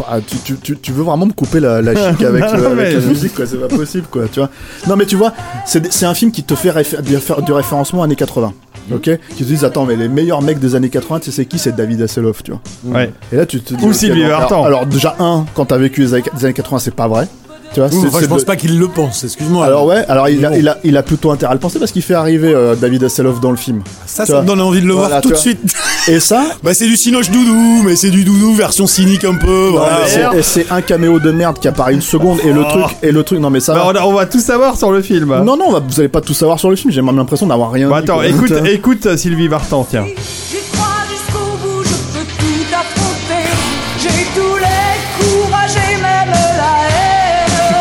[0.09, 2.77] ah, tu, tu, tu, tu veux vraiment me couper la, la chic avec, le- avec
[2.77, 4.49] Mais- la musique quoi, c'est pas possible quoi, tu vois.
[4.89, 5.33] Non mais tu vois,
[5.67, 8.53] c'est c'est un film qui te fait réfé- du réfé- du référencement années 80.
[8.93, 9.03] OK?
[9.37, 11.59] Qui te disent attends mais les meilleurs mecs des années 80, tu sais c'est qui?
[11.59, 12.61] C'est David Hasselhoff, tu vois.
[12.85, 13.13] Ouais.
[13.33, 14.67] Et là tu te dis Ou Sylvie alors-.
[14.67, 17.27] Alors, déjà un quand t'as vécu les années, les années 80, c'est pas vrai.
[17.75, 19.65] Tu vois, c'est- Enfin, c'est je pense de- pas qu'il le pense, excuse-moi.
[19.65, 21.91] Alors ouais, alors il a, il a, il a plutôt intérêt à le penser parce
[21.91, 23.83] qu'il fait arriver euh, David Hasselhoff dans le film.
[24.07, 24.43] ça, tu ça vois.
[24.43, 25.61] me donne envie de le Voilà, voir tout de suite.
[26.09, 29.69] Et ça, bah, c'est du Sinoche Doudou, mais c'est du Doudou version cynique un peu.
[29.71, 30.01] voilà.
[30.37, 32.69] et c'est- un caméo de merde qui apparaît une seconde et le Oh.
[32.71, 33.93] truc et le truc non mais ça Bah, va.
[33.93, 35.35] on, a- on va tout savoir sur le film.
[35.45, 37.71] non non va- vous allez pas tout savoir sur le film j'ai même l'impression d'avoir
[37.73, 38.27] rien dit, attends, quoi.
[38.27, 40.05] écoute, écoute Sylvie Vartan, tiens.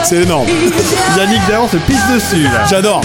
[0.03, 0.47] C'est énorme.
[1.17, 2.65] Yannick d'ailleurs se pisse dessus là.
[2.69, 3.01] J'adore.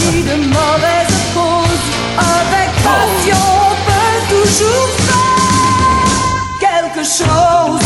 [6.96, 7.78] passion,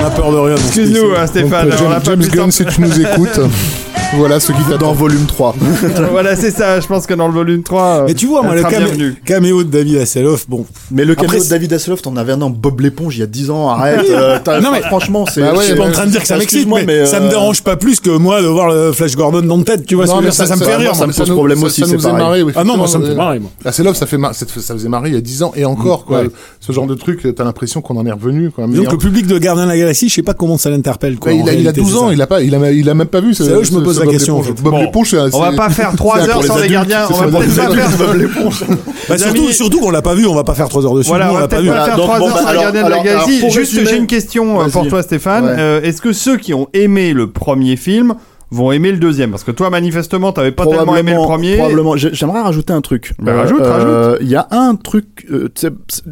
[0.00, 0.56] on a peur de rien.
[0.56, 1.70] Excuse-nous, hein, Stéphane.
[1.70, 3.40] Donc, on James pu Gunn, si tu nous écoutes,
[4.16, 4.92] voilà ce qui dans t'attend.
[4.94, 5.54] volume 3
[6.10, 6.80] voilà, c'est ça.
[6.80, 7.82] Je pense que dans le volume 3.
[7.82, 9.14] euh, Mais tu vois, moi, le camé- bienvenue.
[9.24, 10.64] caméo de David Hasselhoff, bon.
[10.90, 13.20] mais le caméo Après, de c'est- David Hasselhoff t'en avais un dans Bob l'éponge il
[13.20, 15.76] y a 10 ans arrête euh, Non, mais- franchement c'est Bah ouais, Je suis c'est-
[15.78, 17.76] pas en train de dire que ça m'excite, excuse-moi, mais, ça me euh, dérange pas
[17.76, 20.56] plus que moi de voir le Flash Gordon dans le tête, tu vois ça, ça
[20.56, 20.94] me fait rire.
[20.94, 21.08] ça moi.
[21.08, 22.24] me pose problème aussi, ça c'est nous faisait pareil.
[22.24, 23.50] marrer, oui, Ah non, moi, ça me fait marrer, moi.
[23.64, 26.22] La Célof, ça faisait marrer il y a 10 ans et encore quoi.
[26.60, 28.66] Ce genre de truc, t'as l'impression qu'on en est revenu quoi.
[28.66, 30.70] Mais Donc en- le public de Gardien de la Galaxie, je sais pas comment ça
[30.70, 31.18] l'interpelle.
[31.18, 32.94] quoi, en il, a, il a réalité, 12 c'est ans, il a pas, il a,
[32.94, 33.34] même pas vu.
[33.34, 34.54] ce- C'est là où je me ce- pose la Bob question.
[34.62, 37.06] Bob l'éponge, c'est- On va pas faire 3 c'est heures pour les gardiens.
[37.10, 37.98] On va peut-être les pas faire.
[38.08, 38.64] Bob l'éponge
[39.08, 41.08] Bah, surtout, surtout qu'on l'a pas vu, on va pas faire 3 heures dessus.
[41.08, 41.68] Voilà, on va pas peut-être vu.
[41.70, 43.50] pas faire Donc, 3 bon, heures bah, sur les gardiens de la galaxie.
[43.50, 45.46] Juste, j'ai une question euh, pour toi, Stéphane.
[45.46, 48.14] Euh, Est-ce que ceux qui ont aimé le premier film
[48.50, 51.56] vont aimer le deuxième Parce que toi, manifestement, t'avais pas tellement aimé le premier.
[51.56, 51.96] Probablement.
[51.96, 53.14] J'ai- J'aimerais rajouter un truc.
[53.18, 53.60] Bah, rajoute,
[54.20, 55.26] Il y a un truc.
[55.30, 55.48] euh,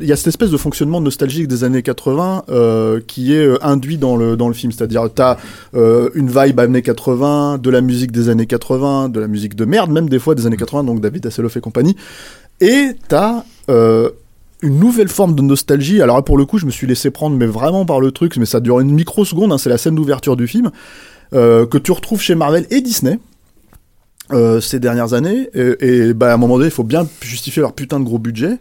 [0.00, 3.58] Il y a cette espèce de fonctionnement nostalgique des années 80 euh, qui est euh,
[3.64, 4.72] induit dans le dans le film.
[4.72, 5.38] C'est-à-dire, t'as
[5.74, 9.64] euh, une vibe années 80, de la musique des années 80, de la musique de
[9.64, 11.96] merde même des fois des années 80, donc David Hasselhoff et compagnie.
[12.60, 14.10] Et t'as euh,
[14.66, 16.02] une nouvelle forme de nostalgie.
[16.02, 18.46] Alors pour le coup, je me suis laissé prendre, mais vraiment par le truc, mais
[18.46, 19.52] ça dure une microseconde.
[19.52, 20.70] hein, c'est la scène d'ouverture du film
[21.34, 23.18] euh, que tu retrouves chez Marvel et Disney.
[24.32, 27.62] euh, ces dernières années et, et bah, à un moment donné il faut bien justifier
[27.62, 28.58] leur putain de gros budget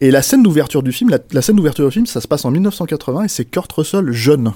[0.00, 2.46] et la scène d'ouverture du film la, la scène d'ouverture du film ça se passe
[2.46, 4.52] en 1980 et c'est Kurt Russell jeune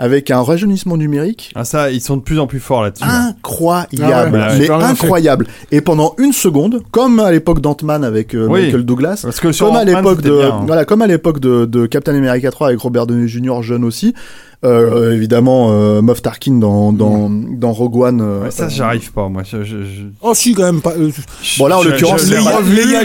[0.00, 3.04] avec un rajeunissement numérique Ah, ça, ils sont de plus en plus forts là-dessus.
[3.04, 5.46] incroyable, Ah ouais, ouais, mais incroyable.
[5.70, 8.64] Et pendant une seconde, comme à l'époque d'Ant-Man avec euh, Oui.
[8.64, 10.62] Michael Douglas, Parce que sur comme à l'époque de, bien, hein.
[10.66, 13.60] voilà, comme à l'époque de, de Captain America 3 avec Robert Downey Jr.
[13.62, 14.14] jeune aussi,
[14.64, 18.20] euh, évidemment euh, Moff Tarkin dans dans, dans Rogue One.
[18.20, 19.42] euh, Ouais, ça, j'arrive pas, moi.
[19.42, 20.92] Je, je, je- Oh, si, quand même pas.
[20.98, 21.10] euh,
[21.58, 23.04] Bon, là, en je- l'occurrence, Les pas- gars,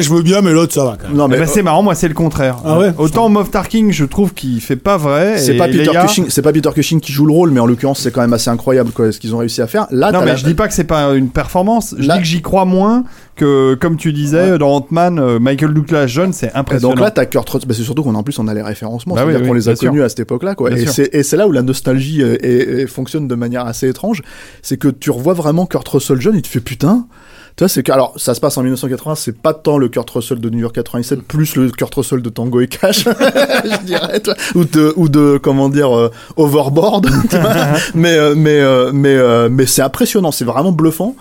[0.00, 1.16] je veux- bien, mais l'autre, ça va quand même.
[1.16, 2.58] non Eh mais ben, c'est marrant, moi c'est le contraire.
[2.64, 5.38] Ah ouais Autant Moff Tarkin, je trouve qu'il fait pas vrai.
[5.38, 7.66] C'est pas Peter Leia- Cushing, c'est pas Peter Cushing qui joue le rôle, mais en
[7.66, 9.86] l'occurrence c'est quand même assez incroyable quoi, ce qu'ils ont réussi à faire.
[9.90, 11.94] Là, Non mais la- je dis pas que c'est pas une performance.
[11.98, 13.04] Je Là- dis que j'y crois moins
[13.42, 16.94] que, comme tu disais dans Ant-Man, euh, Michael Douglas jeune, c'est Et impressionnant.
[16.94, 17.68] donc là, t'as Kurt Russell.
[17.68, 19.76] Bah, c'est surtout qu'on en plus on a les référencements, Bah oui, qu'on les a
[19.76, 19.88] sûr.
[19.90, 20.70] connus à cette époque-là, quoi.
[20.70, 24.22] Bien Et c'est là où la nostalgie euh, est- est- fonctionne de manière assez étrange,
[24.62, 27.06] c'est que tu revois vraiment Kurt Russell jeune, il te fait putain.
[27.56, 30.08] Tu vois, c'est que alors ça se passe en 1980, c'est pas tant le Kurt
[30.08, 34.22] Russell de New York 97, plus le Kurt Russell de Tango et Cash, je dirais,
[34.54, 37.08] ou de ou de comment dire euh, Overboard,
[37.94, 38.60] mais mais
[38.94, 41.14] mais euh, mais c'est impressionnant, c'est vraiment bluffant.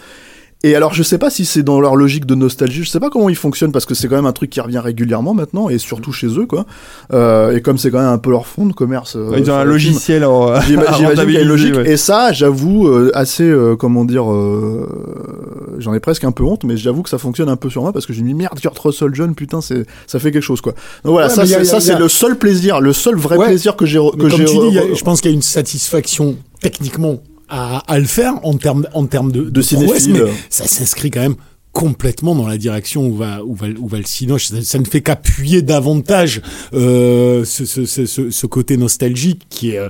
[0.64, 3.10] Et alors, je sais pas si c'est dans leur logique de nostalgie, je sais pas
[3.10, 5.80] comment ils fonctionnent parce que c'est quand même un truc qui revient régulièrement maintenant et
[5.80, 6.66] surtout chez eux, quoi.
[7.14, 9.16] Euh, et comme c'est quand même un peu leur fond de commerce.
[9.16, 11.74] euh, Ils ont un logiciel en- J'imagine qu'il y a une logique.
[11.76, 11.90] ouais.
[11.90, 16.64] Et ça, j'avoue, euh, assez, euh, comment dire, euh, j'en ai presque un peu honte,
[16.64, 18.78] mais j'avoue que ça fonctionne un peu sur moi parce que j'ai mis merde, Kurt
[18.78, 20.74] Russell jeune, putain, c'est, ça fait quelque chose, quoi.
[21.04, 23.48] Donc voilà, Ouais, ça, c'est, a- ça, c'est le seul plaisir, le seul vrai Ouais.
[23.48, 24.96] plaisir que j'ai, que comme j'ai.
[24.96, 27.18] je pense qu'il y a une satisfaction techniquement
[27.52, 30.14] à, à le faire en termes en termes de, De cinéphile.
[30.14, 31.36] mais ça s'inscrit quand même
[31.74, 34.84] complètement dans la direction où va où va où va le cinoche ça, ça ne
[34.84, 36.42] fait qu'appuyer davantage
[36.74, 39.88] euh, ce, ce, ce, ce, côté nostalgique qui est euh,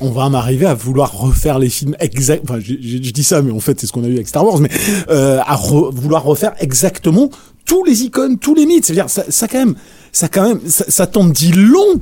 [0.00, 3.24] on va en arriver à vouloir refaire les films exact enfin je, je- je dis
[3.24, 4.68] ça mais en fait c'est ce qu'on a eu avec Star Wars mais
[5.08, 7.30] euh, à re- vouloir refaire exactement
[7.64, 9.74] tous les icônes tous les mythes c'est à dire ça, ça quand même
[10.12, 12.00] ça quand même ça, ça t'en dit long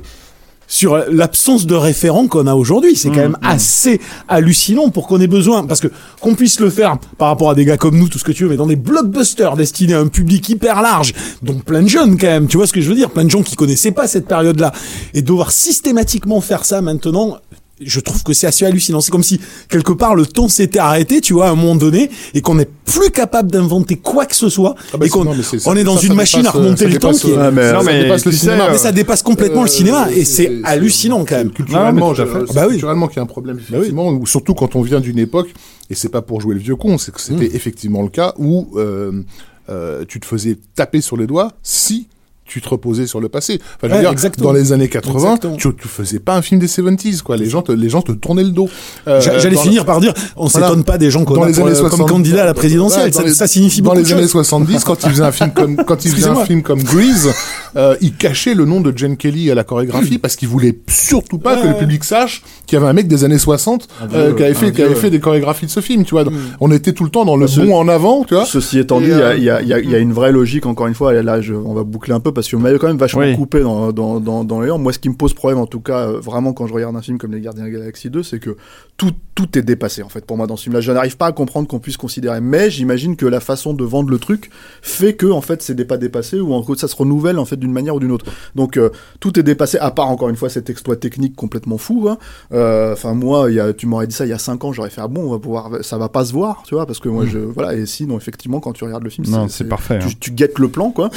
[0.71, 2.95] sur l'absence de référents qu'on a aujourd'hui.
[2.95, 5.89] C'est quand même assez hallucinant pour qu'on ait besoin, parce que
[6.21, 8.43] qu'on puisse le faire par rapport à des gars comme nous, tout ce que tu
[8.43, 12.17] veux, mais dans des blockbusters destinés à un public hyper large, donc plein de jeunes
[12.17, 14.07] quand même, tu vois ce que je veux dire, plein de gens qui connaissaient pas
[14.07, 14.71] cette période-là,
[15.13, 17.37] et devoir systématiquement faire ça maintenant.
[17.83, 19.01] Je trouve que c'est assez hallucinant.
[19.01, 19.39] C'est comme si
[19.69, 22.67] quelque part le temps s'était arrêté, tu vois, à un moment donné, et qu'on n'est
[22.85, 25.95] plus capable d'inventer quoi que ce soit, Ah bah et qu'on ça- on est dans
[25.97, 27.93] ça, une ça machine à dépasse, remonter le temps qui est, euh, mais- Non, ça
[27.93, 28.65] dépasse le cinéma.
[28.65, 31.51] euh, mais ça dépasse complètement le Euh, cinéma, et c'est hallucinant quand même.
[31.51, 32.23] Culturellement, fait.
[32.47, 32.71] c'est Bah oui.
[32.71, 35.53] culturellement qu'il y a un problème, effectivement, ou surtout quand on vient d'une époque,
[35.89, 37.55] et c'est pas pour jouer le vieux con, c'est que c'était Mm.
[37.55, 39.23] effectivement le cas où euh,
[39.69, 42.07] euh, tu te faisais taper sur les doigts si
[42.51, 43.59] tu te reposais sur le passé.
[43.61, 44.47] Enfin, je veux Ouais, dire, exactement.
[44.47, 45.55] dans les années 80, Exactement.
[45.55, 47.37] tu, tu faisais pas un film des 70s, quoi.
[47.37, 48.69] Les gens te, les gens te tournaient le dos.
[49.07, 50.67] Euh, J'a- J'allais finir par dire, on Voilà.
[50.67, 53.05] s'étonne pas des gens qu'on les pour années le- 60, comme candidat à la présidentielle.
[53.05, 54.31] Ouais, ça, les- ça signifie dans beaucoup les de années choses.
[54.31, 57.29] 70 quand il faisait un film comme quand il faisait un film comme Grease
[57.77, 61.37] euh, il cachait le nom de Jane Kelly à la chorégraphie parce qu'il voulait surtout
[61.37, 64.43] pas que le public sache qu'il y avait un mec des années 60 euh, qui
[64.43, 66.25] avait fait qui avait fait des chorégraphies de ce film tu vois
[66.59, 68.99] on était tout le temps dans le Ce- bon en avant tu vois Ceci étant
[68.99, 70.31] dit, il y a- il y, a, il y a- il y a une vraie
[70.31, 72.61] logique, encore une fois, et là je, on va boucler un peu parce que vous
[72.61, 73.35] m'avez quand même vachement Oui.
[73.35, 74.81] coupé dans, dans, dans, dans les langues.
[74.81, 77.01] Moi, ce qui me pose problème, en tout cas, euh, vraiment, quand je regarde un
[77.01, 78.57] film comme Les Gardiens de la Galaxie 2, c'est que
[78.97, 80.81] tout, tout est dépassé, en fait, pour moi, dans ce film-là.
[80.81, 84.09] Je n'arrive pas à comprendre qu'on puisse considérer, mais j'imagine que la façon de vendre
[84.09, 84.49] le truc
[84.81, 87.45] fait que, en fait, c'est des pas dépassé ou en gros, ça se renouvelle, en
[87.45, 88.25] fait, d'une manière ou d'une autre.
[88.55, 92.07] Donc, euh, tout est dépassé, à part, encore une fois, cet exploit technique complètement fou.
[92.09, 92.17] hein.
[92.53, 94.73] Euh, Enfin, moi, il y a, tu m'aurais dit ça il y a 5 ans,
[94.73, 96.99] j'aurais fait, ah bon, on va pouvoir, ça va pas se voir, tu vois, parce
[96.99, 99.95] que moi, je, voilà, et sinon, effectivement, quand tu regardes le film, c'est parfait.
[99.95, 100.07] hein.
[100.07, 101.09] tu, tu guettes le plan, quoi.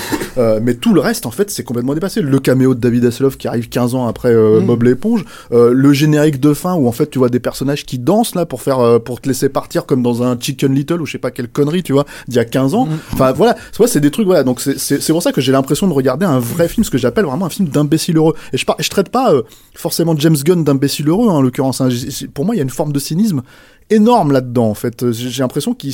[0.63, 2.21] Mais tout le reste, en fait, c'est complètement dépassé.
[2.21, 4.67] Le caméo de David Hasselhoff qui arrive 15 ans après euh, Mm.
[4.67, 7.99] Bob l'éponge, euh, le générique de fin où en fait tu vois des personnages qui
[7.99, 11.07] dansent là pour faire euh, pour te laisser partir comme dans un Chicken Little ou
[11.07, 12.77] je sais pas quelle connerie, tu vois, d'il y a 15 Mm.
[12.77, 12.89] ans.
[13.13, 14.43] Enfin voilà, c'est des trucs voilà.
[14.43, 17.25] Donc c'est pour ça que j'ai l'impression de regarder un vrai film, ce que j'appelle
[17.25, 18.35] vraiment un film d'imbécile heureux.
[18.53, 19.43] Et je par- je traite pas euh,
[19.75, 21.81] forcément James Gunn d'imbécile heureux hein, en l'occurrence.
[21.81, 21.89] hein.
[22.33, 23.43] Pour moi, il y a une forme de cynisme
[23.91, 25.11] énorme là-dedans en fait.
[25.13, 25.93] J'ai l'impression qu'il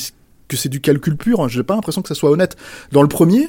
[0.49, 1.41] que c'est du calcul pur.
[1.41, 1.49] hein.
[1.49, 2.57] J'ai pas l'impression que ça soit honnête.
[2.93, 3.49] Dans le premier,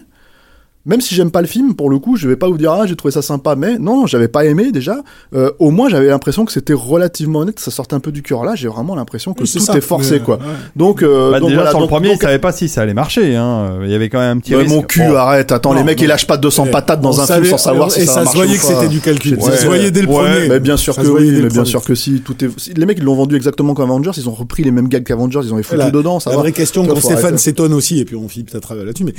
[0.86, 2.86] même si j'aime pas le film, pour le coup, je vais pas vous dire ah
[2.88, 4.98] j'ai trouvé ça sympa, mais non, j'avais pas aimé déjà.
[5.36, 8.44] Euh, au moins, j'avais l'impression que c'était relativement honnête, ça sortait un peu du cœur.
[8.44, 9.76] Là, j'ai vraiment l'impression que Oui, tout ça.
[9.78, 10.38] est forcé, Mais, quoi.
[10.38, 10.44] ouais.
[10.76, 12.82] Donc, euh, Bah, donc déjà voilà, sur le premier, donc- il savait pas si ça
[12.82, 13.36] allait marcher.
[13.36, 13.80] Hein.
[13.84, 14.74] Il y avait quand même un petit Ouais, risque.
[14.76, 15.52] mon cul, arrête.
[15.52, 16.06] Attends, les mecs, non.
[16.06, 18.24] ils lâchent pas 200 patates dans On un savait- film sans savoir si et ça,
[18.26, 19.36] ça se voyait que c'était du calcul.
[19.36, 19.42] Ouais.
[19.52, 20.50] Ça se voyait dès le Ouais, premier.
[20.50, 22.22] Mais bien sûr Ça que oui, mais bien sûr que si.
[22.22, 22.50] Tout est...
[22.78, 24.12] Les mecs, ils l'ont vendu exactement comme Avengers.
[24.18, 25.42] Ils ont repris les mêmes gags qu'Avengers.
[25.44, 26.20] Ils ont les foutu dedans.
[26.20, 29.14] Ça la vraie question, quand Stéphane s'étonne aussi, et puis on finit peut-être là-dessus, mais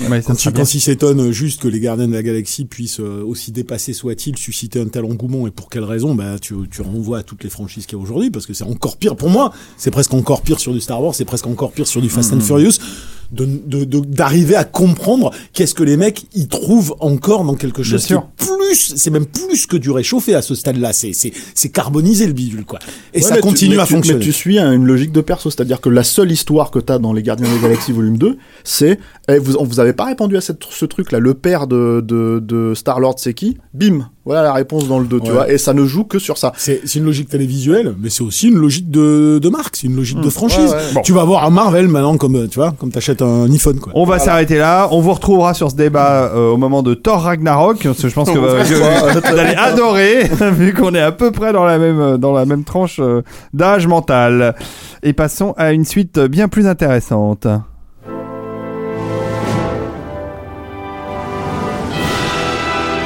[0.52, 4.36] quand, il s'étonne juste que les gardiens de la galaxie puissent euh, aussi dépassés soient-ils
[4.36, 7.50] susciter un tel engouement et pour quelle raison, bah, tu, tu renvoies à toutes les
[7.50, 9.16] franchises qu'il y a aujourd'hui parce que c'est encore pire.
[9.16, 12.00] Pour moi, c'est presque encore pire sur du Star Wars, c'est presque encore pire sur
[12.00, 13.12] du Fast and Mm-hmm.
[13.36, 17.54] Furious de, de, de- d'arriver à comprendre qu'est-ce que les mecs y trouvent encore dans
[17.54, 20.92] quelque chose qui est plus, c'est même plus que du réchauffé à ce stade-là.
[20.92, 22.78] C'est, c'est, c'est carbonisé le bidule, quoi.
[23.14, 24.18] Et Ouais, ça tu- continue à tu- fonctionner.
[24.18, 26.98] Mais tu suis hein, une logique de perso, c'est-à-dire que la seule histoire que t'as
[26.98, 30.04] dans Les Gardiens de la Galaxie volume 2, c'est eh, vous, on vous avez pas
[30.06, 31.18] répondu à cette, ce truc-là.
[31.18, 33.56] Le père de, de, de Star Lord, c'est qui?
[33.74, 35.50] Bim, voilà la réponse dans le 2, tu vois.
[35.50, 36.52] Et ça ne joue que sur ça.
[36.56, 39.96] C'est c'est une logique télévisuelle, mais c'est aussi une logique de, de marque, c'est une
[39.96, 40.70] logique de franchise.
[40.70, 40.94] Ouais, ouais.
[40.94, 41.00] Bon.
[41.02, 43.92] Tu vas voir un Marvel maintenant comme euh, tu vois, comme t'achètes un iPhone quoi.
[43.96, 44.88] On va s'arrêter là.
[44.92, 47.82] On vous retrouvera sur ce débat euh, au moment de Thor Ragnarok.
[47.82, 51.32] Parce que je pense que, euh, que vous allez adorer, vu qu'on est à peu
[51.32, 54.54] près dans la même, dans la même tranche euh, d'âge mental.
[55.02, 57.46] Et passons à une suite bien plus intéressante.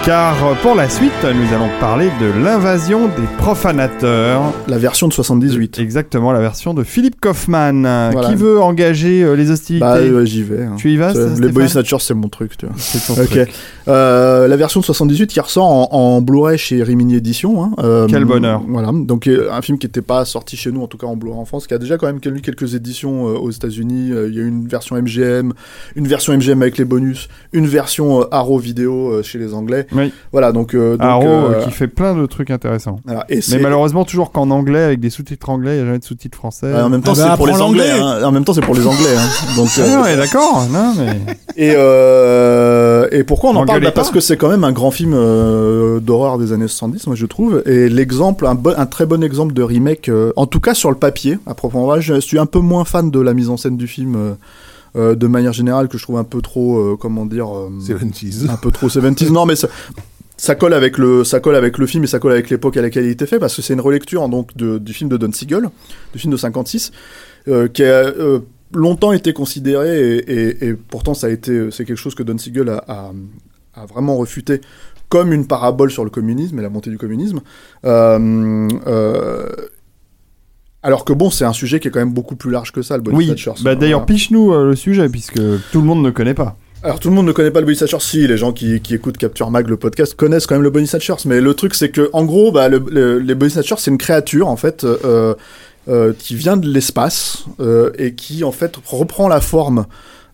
[0.06, 4.52] Car euh, pour la suite, nous allons parler de l'invasion des profanateurs.
[4.68, 5.80] La version de 78.
[5.80, 7.84] Exactement, la version de Philippe Kaufman.
[7.84, 8.28] euh, Voilà.
[8.28, 10.62] Qui veut engager euh, les hostilités Bah j'y vais.
[10.62, 10.74] hein.
[10.76, 12.74] Tu y vas, ça, Les Body Snatchers, c'est mon truc, tu vois.
[12.78, 13.30] C'est ton Ok.
[13.30, 13.48] truc.
[13.88, 17.64] Euh, la version de 78 qui ressort en, en Blu-ray chez Rimini Edition.
[17.64, 17.72] Hein.
[17.80, 18.62] Euh, Quel bonheur.
[18.68, 18.90] Voilà.
[18.92, 21.36] Donc euh, un film qui n'était pas sorti chez nous, en tout cas en Blu-ray
[21.40, 24.12] en France, qui a déjà quand même eu quelques éditions euh, aux États-Unis.
[24.12, 25.52] Euh, Il y a eu une version MGM,
[25.96, 29.84] une version MGM avec les bonus, une version euh, Arrow vidéo euh, chez les Anglais.
[29.96, 30.12] Oui.
[30.32, 30.52] Voilà.
[30.52, 33.00] Donc, euh, donc Arrow euh, euh, qui fait plein de trucs intéressants.
[33.04, 33.24] voilà.
[33.28, 36.04] Et Mais malheureusement toujours qu'en anglais avec des sous-titres anglais, il n'y a jamais de
[36.04, 36.72] sous-titres français.
[36.72, 37.88] Ouais, en même temps, Ah bah, c'est pour les Anglais.
[37.98, 38.20] l'anglais.
[38.22, 38.24] hein.
[38.28, 39.14] En même temps, c'est pour les Anglais.
[39.56, 40.66] Donc, Ah euh, d'accord.
[40.70, 41.16] Non, mais
[41.56, 43.80] Et, euh, et pourquoi on en parle?
[43.82, 47.16] Bah, Parce que c'est quand même un grand film euh, d'horreur des années 70, moi
[47.16, 47.62] je trouve.
[47.66, 50.90] Et l'exemple, un, bon, un très bon exemple de remake, euh, en tout cas sur
[50.90, 53.56] le papier, à proprement parler, je suis un peu moins fan de la mise en
[53.56, 54.36] scène du film.
[54.96, 57.70] Euh, euh, de manière générale, que je trouve un peu trop, euh, comment dire, euh,
[57.80, 58.48] 70s.
[58.50, 59.30] un peu trop 70s.
[59.30, 59.68] non, mais ça,
[60.36, 62.82] ça colle avec le, ça colle avec le film et ça colle avec l'époque à
[62.82, 65.16] laquelle il était fait, parce que c'est une relecture hein, donc de- du film de
[65.16, 65.68] Don Siegel,
[66.12, 66.92] du film de 56,
[67.48, 68.40] euh, qui a euh,
[68.74, 72.36] longtemps été considéré et, et- et pourtant ça a été, c'est quelque chose que Don
[72.38, 73.12] Siegel a, a-
[73.74, 74.60] a vraiment refuté
[75.08, 77.40] comme une parabole sur le communisme et la montée du communisme.
[77.84, 79.46] Euh, euh,
[80.86, 82.96] alors que bon, c'est un sujet qui est quand même beaucoup plus large que ça,
[82.96, 83.34] le Body oui.
[83.62, 84.06] Bah, D'ailleurs, Voilà.
[84.14, 85.34] piche-nous euh, le sujet puisque
[85.72, 86.56] tout le monde ne connaît pas.
[86.82, 88.94] Alors tout le monde ne connaît pas le Body Snatchers, si les gens qui, qui
[88.94, 91.88] écoutent Capture Mag le podcast connaissent quand même le Body Snatchers, mais le truc c'est
[91.90, 95.34] que en gros bah, le, le- les Body Snatchers c'est une créature en fait euh,
[95.88, 99.86] euh, qui vient de l'espace euh, et qui en fait reprend la forme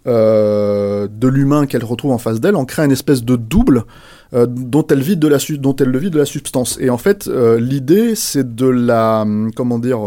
[0.05, 3.85] de l'humain qu'elle retrouve en face d'elle, en crée une espèce de double
[4.33, 6.77] dont elle vide de la dont elle le vide de la substance.
[6.81, 7.27] Et en fait
[7.59, 10.01] l'idée c'est de la hum, comment dire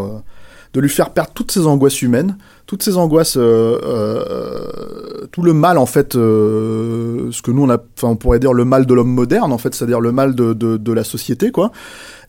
[0.76, 2.36] de lui faire perdre toutes ses angoisses humaines,
[2.66, 7.70] toutes ces angoisses, euh, euh, tout le mal en fait, euh, ce que nous on
[7.70, 10.52] a, on pourrait dire le mal de l'homme moderne en fait, c'est-à-dire le mal de,
[10.52, 11.72] de, la société quoi,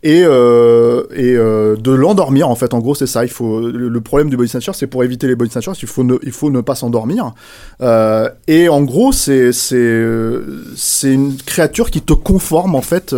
[0.01, 0.23] et et
[1.35, 2.73] de l'endormir en fait.
[2.73, 3.25] En gros c'est ça.
[3.25, 6.05] Il faut le problème du body snatcher, c'est pour éviter les body snatchers, il faut
[6.05, 7.33] ne il faut ne pas s'endormir.
[8.47, 10.03] Et en gros c'est c'est
[10.77, 13.13] c'est une créature qui te conforme en fait.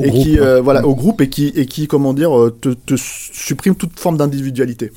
[0.00, 0.46] Au et groupe, qui ouais.
[0.46, 3.98] euh, voilà au groupe et qui et qui comment dire euh, te, te supprime toute
[4.00, 4.92] forme d'individualité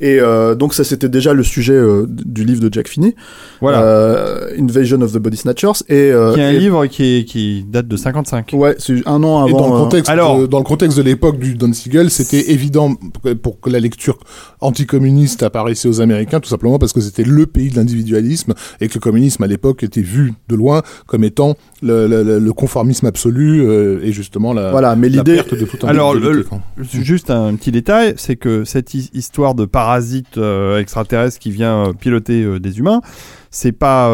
[0.00, 3.14] et euh, donc ça c'était déjà le sujet euh, du livre de Jack Finney
[3.60, 3.82] Voilà.
[3.82, 7.24] euh, Invasion of the Body Snatchers et, euh, qui est un et- livre qui, est-
[7.24, 8.50] qui date de 55.
[8.54, 10.96] ouais c'est un an Et avant dans le euh, contexte, alors- de, dans le contexte
[10.98, 12.94] de l'époque du Don Siegel, c'était évident
[13.42, 14.18] pour que- la lecture
[14.60, 18.94] anticommuniste apparaissait aux Américains, tout simplement parce que c'était le pays de l'individualisme et que
[18.94, 23.06] le communisme à l'époque était vu de loin comme étant le, le- le- le conformisme
[23.06, 26.44] absolu euh, et justement la, voilà mais la l'idée perte de toute Alors, le-.
[26.82, 31.86] Juste un petit détail, c'est que cette hi- histoire de parasite euh, extraterrestre qui vient
[31.86, 33.02] euh, piloter euh, des humains,
[33.52, 34.10] c'est pas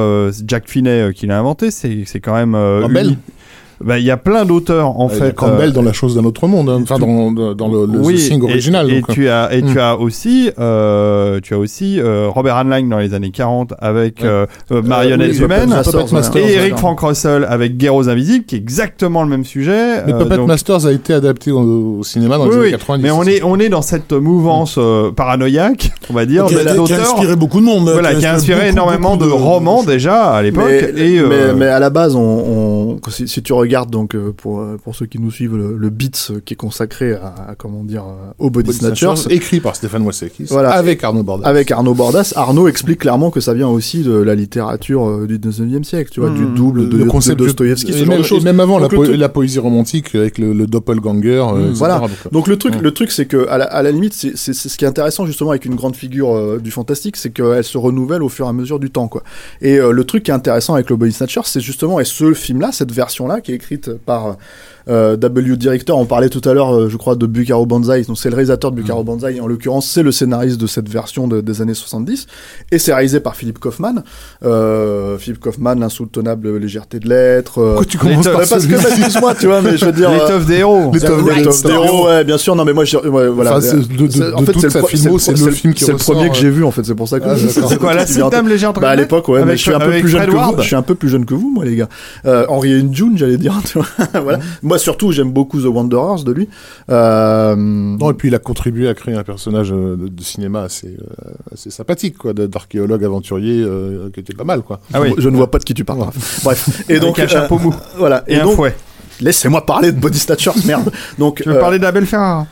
[0.46, 2.52] Jack Finney qui l'a inventé, c'est quand même.
[2.52, 3.16] Campbell.
[3.84, 5.34] Bah, Il y a plein d'auteurs en Euh, fait.
[5.34, 8.28] Campbell euh, dans la chose d'un autre monde, hein, enfin dans, dans, le, le oui,
[8.30, 8.90] et- original.
[8.90, 9.12] Et, donc, euh.
[9.12, 13.14] tu as et tu as aussi euh, tu as aussi euh, Robert Heinlein dans les
[13.14, 14.28] années 40 avec Ouais.
[14.28, 16.52] euh, euh, Marionnettes oui, Puppet humaines Masters, et.
[16.54, 20.02] Eric Frank Russell avec Guerreros Invisibles qui est exactement le même sujet.
[20.06, 22.70] Mais euh, Puppet donc- Masters a été adapté au, au cinéma dans oui, les années
[22.72, 23.02] 90.
[23.02, 26.64] mais on est on est dans cette mouvance euh, paranoïaque, on va dire, qui, a,
[26.84, 27.88] qui a- inspiré beaucoup de monde.
[27.90, 30.64] Voilà, qui a inspiré beaucoup, énormément beaucoup de, romans déjà à l'époque.
[30.68, 34.14] mais, Et euh, mais, mais à la base, on, on- si, si tu regardes donc
[34.14, 37.14] euh, pour euh, pour ceux qui nous suivent le, le Beats euh, qui est consacré
[37.14, 38.04] à, à, comment dire
[38.38, 40.70] au Body, Body Snatchers, Snatchers, écrit par Stéphane Wasakis, Voilà.
[40.72, 41.46] avec Arnaud Bordas.
[41.48, 45.84] avec Arnaud Bordas, Arnaud explique clairement que ça vient aussi de la littérature du 19e
[45.84, 48.42] siècle, tu vois, du double de, le concept de- Dostoïevski, ce genre même, de choses.
[48.42, 51.30] et même avant la, Donc, le po- truc- la poésie romantique avec le, le doppelganger,
[51.40, 51.74] euh, Mm, etc.
[51.78, 51.98] voilà.
[51.98, 52.80] Donc, Donc le truc, Ouais.
[52.80, 55.50] le truc, c'est que à la, à la limite, c'est ce qui est intéressant justement
[55.50, 58.52] avec une grande figure euh, du fantastique, c'est qu'elle se renouvelle au fur et à
[58.52, 59.22] mesure du temps, quoi.
[59.60, 62.32] Et euh, le truc qui est intéressant avec le Body Snatcher, c'est justement et ce
[62.34, 64.36] film-là, cette version-là, qui est écrite par
[64.88, 65.56] euh, W.
[65.56, 65.98] Director.
[65.98, 68.02] On parlait tout à l'heure, euh, je crois, de Bucaro Banzai.
[68.02, 69.36] Donc c'est le réalisateur de Bucaro Banzai.
[69.36, 72.26] Et en l'occurrence, c'est le scénariste de cette version de- des années 70.
[72.70, 74.02] Et c'est réalisé par Philippe Kaufman.
[74.44, 77.58] Euh, Philippe Kaufman, l'insoutenable légèreté de l'être.
[77.58, 80.10] euh, Pourquoi tu commences par parce que, bah, excuse-moi, tu vois, mais je veux dire.
[80.10, 80.90] euh, l'étoffe des héros.
[80.90, 82.14] Gun, Top Star Hero, Wars.
[82.16, 82.54] ouais, bien sûr.
[82.56, 83.52] Non, mais moi, j'ai- ouais, voilà.
[83.52, 84.36] Enfin, c'est- de- de- C'est- le le
[84.70, 84.78] c'est
[85.32, 86.84] pro- le film qui C'est le premier que euh, j'ai vu, en fait.
[86.84, 87.24] C'est pour ça que.
[87.28, 87.48] Ah, je-.
[87.48, 89.90] C'est quoi la en septime légère Bah, à l'époque, ouais, mais je suis un peu
[89.90, 90.56] plus jeune que vous.
[90.58, 91.88] Je suis un peu plus jeune que vous, moi, les gars.
[92.26, 93.86] Euh, Henri et June, j'allais dire, tu vois.
[94.22, 94.38] voilà.
[94.72, 96.48] Moi, surtout, j'aime beaucoup The Wanderers de lui.
[96.88, 100.62] Euh, Non, et puis il a contribué à créer un personnage euh, de, de cinéma
[100.62, 104.80] assez, euh, assez sympathique, quoi, d'archéologue aventurier euh, qui était pas mal, quoi.
[104.94, 105.12] Ah oui.
[105.18, 106.06] Je ne vois pas de qui tu parles.
[106.42, 106.84] Bref.
[106.88, 108.24] Et donc, Avec un chapeau mou voilà.
[108.26, 108.74] et, Et un donc, fouet.
[109.20, 110.90] laissez-moi parler de Body Snatchers, merde.
[111.18, 112.46] Donc, Tu veux euh, parler de la belle Ferrara?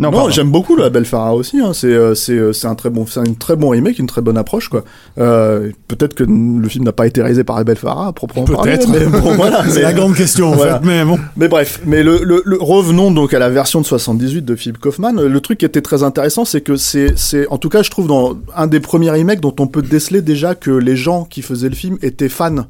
[0.00, 1.60] Non, Non, j'aime beaucoup la Belle Farah aussi.
[1.60, 1.72] Hein.
[1.74, 4.22] C'est euh, c'est euh, c'est un très bon c'est un très bon remake, une très
[4.22, 4.82] bonne approche quoi.
[5.18, 8.46] Euh, Peut-être que le film n'a pas été réalisé par la Belle Farah à proprement
[8.46, 8.78] parler.
[8.78, 8.88] Peut-être.
[8.88, 9.62] Mais bon voilà.
[9.68, 10.80] C'est la grande question, en Voilà.
[10.80, 10.86] fait.
[10.86, 11.18] Mais bon.
[11.36, 14.78] mais bref, mais le, le, le- revenons donc à la version de 78 de Philip
[14.78, 15.12] Kaufman.
[15.20, 18.06] Le truc qui était très intéressant, c'est que c'est c'est en tout cas je trouve
[18.06, 21.68] dans un des premiers remakes dont on peut déceler déjà que les gens qui faisaient
[21.68, 22.64] le film étaient fans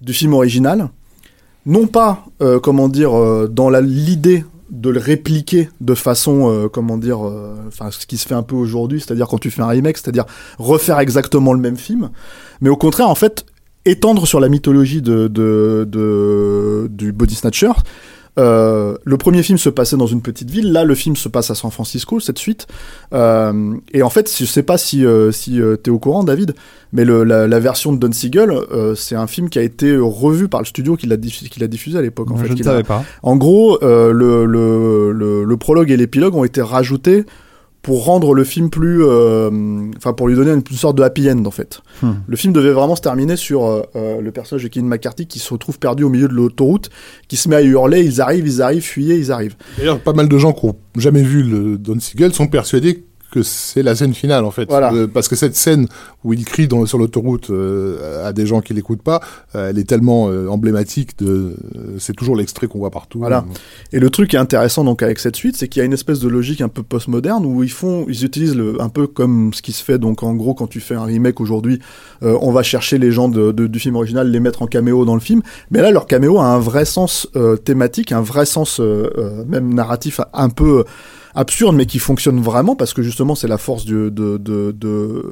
[0.00, 0.88] du film original,
[1.66, 6.96] non pas euh, comment dire euh, dans l'idée de le répliquer de façon euh, comment
[6.96, 9.68] dire euh, enfin ce qui se fait un peu aujourd'hui c'est-à-dire quand tu fais un
[9.68, 10.24] remake c'est-à-dire
[10.58, 12.10] refaire exactement le même film
[12.62, 13.44] mais au contraire en fait
[13.84, 17.72] étendre sur la mythologie de, de, de du body snatcher
[18.38, 21.50] euh, le premier film se passait dans une petite ville, là le film se passe
[21.50, 22.66] à San Francisco, cette suite.
[23.12, 26.54] Euh, et en fait, je sais pas si, euh, si euh, t'es au courant, David,
[26.92, 28.52] mais le, la, la version de Don Siegel,
[28.96, 31.68] c'est un film qui a été revu par le studio qui l'a diffusé, qui l'a
[31.68, 32.30] diffusé à l'époque.
[32.30, 33.04] En, fait, je ne savais pas.
[33.22, 37.24] en gros, le, le, le, le prologue et l'épilogue ont été rajoutés
[37.82, 39.50] pour rendre le film plus, euh,
[39.96, 41.82] enfin pour lui donner une, une sorte de happy end en fait.
[42.00, 42.12] Hmm.
[42.26, 45.40] Le film devait vraiment se terminer sur euh, euh, le personnage de Kevin McCarthy qui
[45.40, 46.90] se retrouve perdu au milieu de l'autoroute,
[47.26, 49.56] qui se met à hurler, ils arrivent, ils arrivent, fuyez, ils arrivent.
[49.76, 53.42] D'ailleurs, pas mal de gens qui ont jamais vu le Don Siegel sont persuadés que
[53.42, 54.68] c'est la scène finale en fait.
[54.68, 54.92] Voilà.
[54.92, 55.88] Euh, parce que cette scène
[56.22, 59.20] où il crie dans, sur l'autoroute euh, à des gens qui l'écoutent pas,
[59.56, 61.56] euh, elle est tellement emblématique de.
[61.98, 63.18] c'est toujours l'extrait qu'on voit partout.
[63.18, 63.44] Voilà.
[63.92, 65.92] Et le truc qui est intéressant donc avec cette suite, c'est qu'il y a une
[65.94, 69.52] espèce de logique un peu postmoderne où ils font, ils utilisent le, un peu comme
[69.54, 71.80] ce qui se fait donc en gros quand tu fais un remake aujourd'hui,
[72.20, 75.14] on va chercher les gens de, de- du film original, les mettre en caméo dans
[75.14, 75.40] le film.
[75.70, 77.26] Mais là, leur caméo a un vrai sens
[77.64, 78.80] thématique, un vrai sens
[79.48, 80.84] même narratif un peu
[81.34, 85.22] absurde, mais qui fonctionne vraiment parce que justement c'est la force du- de, de, de,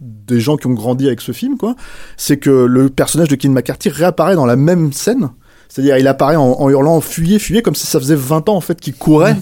[0.00, 1.74] des gens qui ont grandi avec ce film, quoi.
[2.16, 5.30] C'est que le personnage de Kevin McCarthy réapparaît dans la même scène
[5.68, 8.60] C'est-à-dire, il apparaît en, en hurlant fuyez, fuyez, comme si ça faisait 20 ans en
[8.60, 9.36] fait qu'il courait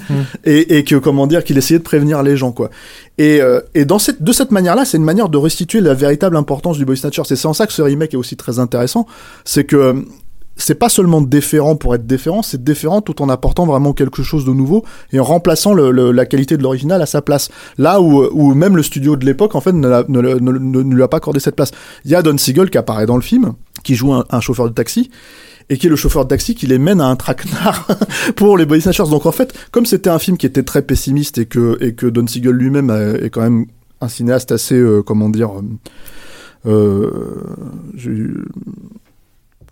[0.44, 2.68] et, et que comment dire qu'il essayait de prévenir les gens quoi.
[3.16, 6.37] Et, euh, et dans cette, de cette manière-là, c'est une manière de restituer la véritable
[6.37, 7.22] importance du Body Snatchers.
[7.30, 9.06] Et c'est en ça que ce remake est aussi très intéressant,
[9.44, 10.04] c'est que
[10.58, 14.44] c'est pas seulement déférent pour être déférent, c'est déférent tout en apportant vraiment quelque chose
[14.44, 17.48] de nouveau et en remplaçant la qualité de l'original à sa place.
[17.78, 21.09] Là où, même le studio de l'époque en fait ne, ne, ne- ne- lui a
[21.09, 21.70] pas accordé cette place.
[22.04, 23.54] Il y a Don Siegel qui apparaît dans le film,
[23.84, 25.11] qui joue un, chauffeur de taxi
[25.70, 27.86] et qui est le chauffeur de taxi qui les mène à un traquenard
[28.36, 29.11] pour les Body Snatchers.
[29.11, 32.06] Donc en fait, comme c'était un film qui était très pessimiste et que et que
[32.06, 33.66] Don Siegel lui-même est quand même
[34.00, 35.50] un cinéaste assez euh, comment dire
[36.66, 37.11] euh,
[37.96, 38.44] euh,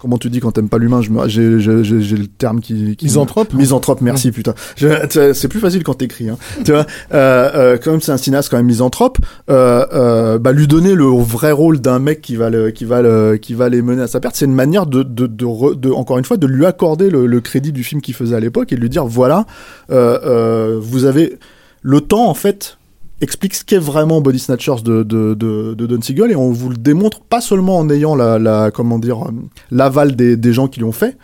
[0.06, 4.30] comment tu dis quand t'aimes pas l'humain j'ai le terme qui, qui Misanthrope misanthrope merci
[4.30, 4.54] putain.
[4.76, 6.38] C'est plus facile quand t'écris hein.
[6.64, 9.18] tu vois euh, euh, quand même c'est un cinéaste quand même misanthrope.
[9.50, 13.36] Euh, bah lui donner le vrai rôle d'un mec qui va le qui va le
[13.36, 15.90] qui va les mener à sa perte c'est une manière de de, de, re- de-
[15.90, 18.72] encore une fois de lui accorder le, le crédit du film qu'il faisait à l'époque
[18.72, 19.44] et de lui dire voilà
[19.88, 21.36] vous avez
[21.82, 22.78] le temps en fait
[23.20, 26.68] explique ce qu'est vraiment Body Snatchers de, de, de, de Don Siegel et on vous
[26.70, 29.30] le démontre pas seulement en ayant la, la comment dire euh,
[29.70, 31.16] l'aval des, des gens qui l'ont fait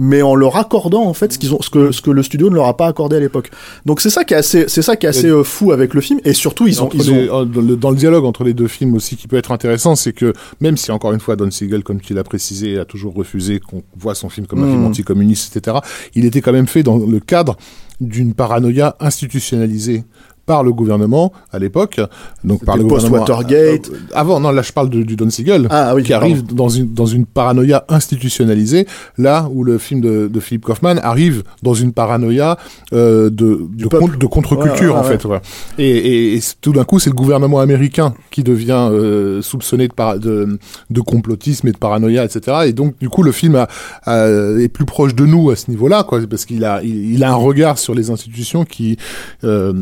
[0.00, 2.50] mais en leur accordant en fait ce qu'ils ont ce que ce que le studio
[2.50, 3.50] ne leur a pas accordé à l'époque
[3.84, 6.00] donc c'est ça qui est assez c'est ça qui est assez euh, fou avec le
[6.00, 8.94] film et surtout ils ont ils les- ont dans, le, dialogue entre les deux films
[8.94, 12.00] aussi qui peut être intéressant, c'est que même si encore une fois Don Siegel, comme
[12.00, 14.72] tu l'as précisé, a toujours refusé qu'on voit son film comme un Mhm.
[14.72, 15.78] film anticommuniste, etc.,
[16.14, 17.56] il était quand même fait dans le cadre
[18.00, 20.04] d'une paranoïa institutionnalisée
[20.48, 22.00] par le gouvernement à l'époque,
[22.42, 23.90] donc par le gouvernement post-Watergate.
[23.92, 26.24] euh, avant, non, là je parle de- du Don Siegel, ah oui qui pardon.
[26.26, 28.86] arrive dans une dans une paranoïa institutionnalisée,
[29.18, 32.56] là où le film de, de Philippe Kaufman arrive dans une paranoïa
[32.94, 35.42] euh, de de, contre-culture Ouais, ouais, en fait.
[35.78, 39.92] Et, et, et tout d'un coup, c'est le gouvernement américain qui devient euh, soupçonné de,
[39.92, 40.58] para- de
[40.90, 42.58] de complotisme et de paranoïa, etc.
[42.66, 43.68] Et donc du coup, le film a,
[44.04, 44.28] a-
[44.58, 47.30] est plus proche de nous à ce niveau-là, quoi, parce qu'il a il, il a
[47.30, 48.96] un regard sur les institutions qui
[49.44, 49.72] euh,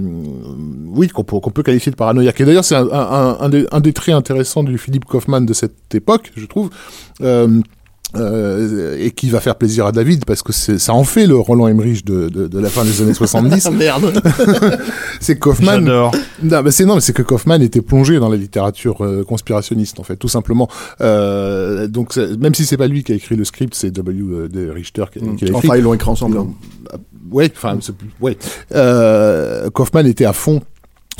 [0.56, 2.40] oui qu'on peut, qualifier de paranoïaque.
[2.40, 6.70] Et d'ailleurs, c'est un des traits intéressants du Philippe Kaufman de cette époque, je trouve.
[7.20, 7.60] Euh,
[8.14, 11.66] euh, et qui va faire plaisir à David parce que ça en fait le Roland
[11.68, 13.70] Emmerich de, de, de la fin des années 70.
[13.72, 14.22] merde
[15.20, 15.80] c'est Kaufman.
[15.80, 16.14] J'adore.
[16.42, 19.98] Non, mais c'est non, mais c'est que Kaufman était plongé dans la littérature euh, conspirationniste
[20.00, 20.68] en fait, tout simplement.
[21.00, 24.20] Euh, donc même si c'est pas lui qui a écrit le script, c'est W.
[24.22, 25.52] euh, de Richter qui, qui l'a écrit.
[25.52, 26.46] enfin ils l'ont écrit ensemble hein.
[27.32, 28.38] Ouais, enfin, c'est plus- ouais.
[28.72, 30.62] Euh, Kaufman était à fond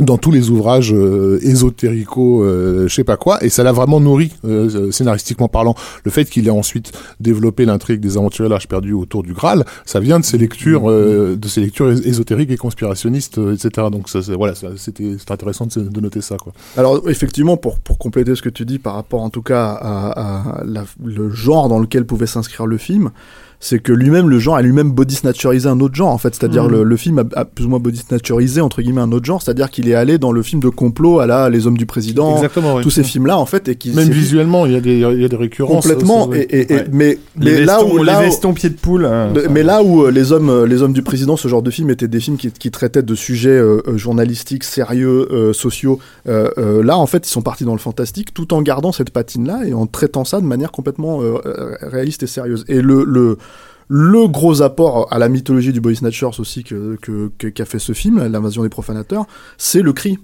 [0.03, 3.99] dans tous les ouvrages euh, ésotérico, euh, je sais pas quoi, et ça l'a vraiment
[3.99, 5.75] nourri euh, scénaristiquement parlant.
[6.05, 9.99] Le fait qu'il ait ensuite développé l'intrigue des aventuriers l'âge perdu autour du Graal, ça
[10.01, 13.87] vient de ses lectures, euh, de ses lectures és- ésotériques et conspirationnistes, euh, etc.
[13.91, 16.53] Donc ça, voilà, c'était c'est intéressant de, de noter ça, quoi.
[16.77, 20.61] Alors effectivement, pour, pour compléter ce que tu dis par rapport en tout cas à,
[20.61, 23.11] à la- le genre dans lequel pouvait s'inscrire le film,
[23.61, 26.35] c'est que lui-même, le genre a lui-même body snatcherisé un autre genre en fait.
[26.35, 26.71] C'est-à-dire Mhm.
[26.73, 29.41] le, le film a, a plus ou moins body snatcherisé entre guillemets un autre genre,
[29.43, 32.35] c'est-à-dire qu'il est allé dans le film de complot à la Les Hommes du Président,
[32.37, 32.83] Exactement, oui.
[32.83, 35.25] tous ces films-là en fait, et qui Même visuellement, il y a des, il y
[35.25, 35.83] a des récurrences.
[35.87, 36.27] complètement.
[36.31, 36.85] ça, ça, Et, et- et- Ouais.
[36.93, 39.07] mais Les mais là où les là où- vestons pieds de poule.
[39.07, 41.63] hein, de- mais là où euh, les hommes, euh, les hommes du président, ce genre
[41.63, 45.53] de film étaient des films qui, qui traitaient de sujets euh, euh, journalistiques, sérieux, euh,
[45.53, 45.99] sociaux.
[46.29, 49.11] euh, euh, là, en fait, ils sont partis dans le fantastique, tout en gardant cette
[49.11, 51.21] patine-là et en traitant ça de manière complètement
[51.83, 52.65] réaliste et sérieuse.
[52.69, 53.39] Et le, le
[53.89, 57.79] le gros apport à la mythologie du Body Snatchers aussi que que- que- qu'a fait
[57.79, 59.27] ce film, l'invasion des profanateurs,
[59.59, 60.19] c'est le cri,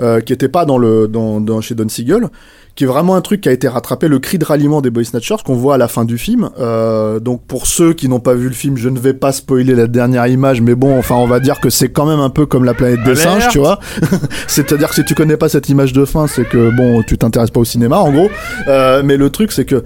[0.00, 2.28] euh, qui était pas dans le dans, dans chez Don Siegel,
[2.74, 5.04] qui est vraiment un truc qui a été rattrapé, le cri de ralliement des Body
[5.06, 6.48] Snatchers qu'on voit à la fin du film.
[6.58, 9.74] Euh, donc pour ceux qui n'ont pas vu le film, je ne vais pas spoiler
[9.74, 12.46] la dernière image, mais bon, enfin on va dire que c'est quand même un peu
[12.46, 13.78] comme la planète des singes, tu vois.
[14.48, 17.50] C'est-à-dire que si tu connais pas cette image de fin, c'est que bon, tu t'intéresses
[17.50, 18.30] pas au cinéma, en gros.
[18.66, 19.82] Euh, mais le truc, c'est que euh,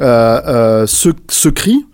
[0.00, 1.84] euh, ce, ce cri.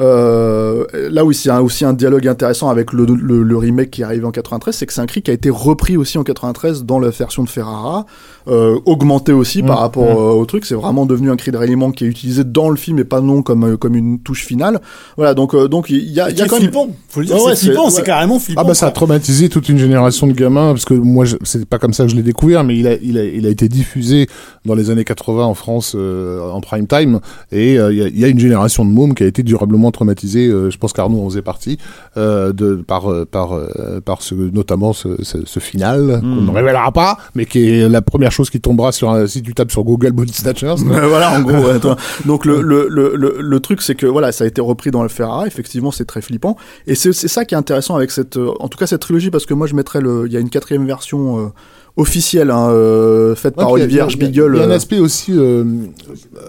[0.00, 3.90] Euh, là où il y a aussi un dialogue intéressant avec le, le, le remake
[3.90, 6.16] qui est arrivé en 93, c'est que c'est un cri qui a été repris aussi
[6.18, 8.06] en 93 dans la version de Ferrara,
[8.48, 10.18] euh, augmenté aussi par Mmh, rapport mmh.
[10.18, 10.64] euh, au truc.
[10.64, 13.20] C'est vraiment devenu un cri de ralliement qui est utilisé dans le film et pas
[13.20, 14.80] non comme euh, comme une touche finale.
[15.16, 16.88] Voilà, donc euh, donc il y a, il y a C'est quand même flippant.
[17.08, 18.06] Faut le dire, Ouais, ouais, c'est flippant, c'est- c'est ouais.
[18.06, 18.62] carrément flippant.
[18.62, 21.78] Ah bah ça a traumatisé toute une génération de gamins parce que moi c'est pas
[21.78, 24.26] comme ça que je l'ai découvert mais il a il a il a été diffusé
[24.64, 27.20] dans les années 80 en France euh, en prime time
[27.52, 29.89] et il y, a, il y a une génération de mômes qui a été durablement
[29.90, 31.78] traumatisée euh, je pense qu'Arnaud en faisait partie
[32.16, 33.58] euh, de par euh, par
[34.04, 38.02] par ce notamment ce, ce, ce final qu'on ne révélera pas mais qui est la
[38.02, 40.76] première chose qui tombera sur un, si tu tapes sur Google Body Snatchers
[41.10, 41.78] voilà, en gros.
[41.78, 41.96] toi.
[42.24, 45.08] Donc le, le, le, le, truc, c'est que voilà, ça a été repris dans le
[45.08, 45.46] Ferrara.
[45.46, 46.56] Effectivement, c'est très flippant.
[46.86, 49.54] Et c'est ça qui est intéressant avec cette, en tout cas cette trilogie, parce que
[49.54, 51.48] moi je mettrais le, il y a une quatrième version euh,
[51.96, 54.52] officielle, hein, euh, faite par Ouais, y Olivier a- il y a- Spiegel.
[54.54, 55.64] Il y a un euh, aspect aussi euh,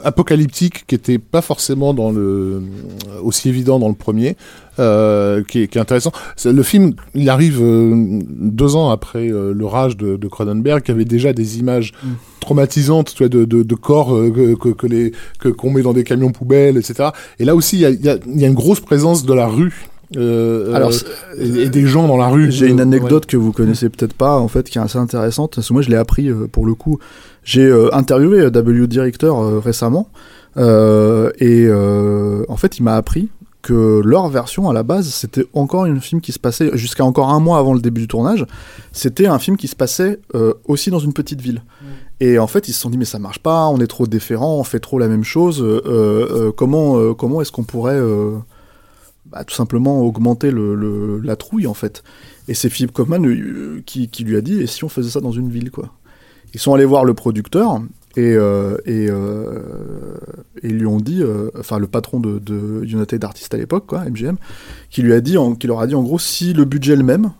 [0.04, 2.62] apocalyptique qui était pas forcément dans le
[3.24, 4.36] aussi évident dans le premier,
[4.80, 6.12] euh, qui, est, qui est intéressant.
[6.36, 10.82] C'est- Le film, il arrive euh, deux ans après euh, le rage de, de Cronenberg,
[10.84, 12.08] qui avait déjà des images Mm.
[12.40, 15.82] traumatisantes, tu vois, de, de, de corps euh, que, que, que les que qu'on met
[15.84, 17.10] dans des camions poubelles, etc.
[17.40, 19.26] Et là aussi, il y a, il y, a, il y a une grosse présence
[19.26, 19.86] de la rue.
[20.18, 22.52] Euh, Alors, euh, et, des gens dans la rue.
[22.52, 25.56] J'ai une anecdote que vous connaissez peut-être pas, en fait, qui est assez intéressante.
[25.56, 27.00] Parce que moi, je l'ai appris euh, pour le coup.
[27.44, 30.10] J'ai interviewé W Director récemment,
[30.58, 33.30] et en fait, il m'a appris
[33.62, 37.30] que leur version à la base, c'était encore un film qui se passait jusqu'à encore
[37.30, 38.46] un mois avant le début du tournage.
[38.92, 41.62] C'était un film qui se passait euh, aussi dans une petite ville.
[42.20, 44.58] Et en fait, ils se sont dit mais ça marche pas, on est trop déférent,
[44.58, 45.62] on fait trop la même chose.
[45.62, 48.00] euh, euh, comment comment est-ce qu'on pourrait
[49.32, 52.04] bah, tout simplement augmenter la trouille en fait.
[52.48, 55.32] Et c'est Philippe Kaufman euh, qui, lui a dit et si on faisait ça dans
[55.32, 55.94] une ville quoi?
[56.54, 57.82] Ils sont allés voir le producteur
[58.18, 60.18] et euh, euh,
[60.64, 61.24] lui ont dit,
[61.58, 64.36] enfin le patron de, United Artists à l'époque quoi, MGM,
[64.90, 67.04] qui lui a dit, qui leur a dit en gros si le budget est le
[67.04, 67.32] même,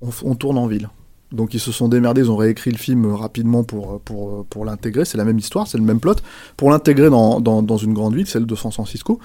[0.00, 0.88] on tourne en ville.
[1.32, 5.04] Donc ils se sont démerdés, ils ont réécrit le film rapidement pour, pour, pour l'intégrer,
[5.04, 6.16] c'est la même histoire, c'est le même plot,
[6.56, 9.18] pour l'intégrer dans, dans, dans une grande ville, celle de San Francisco,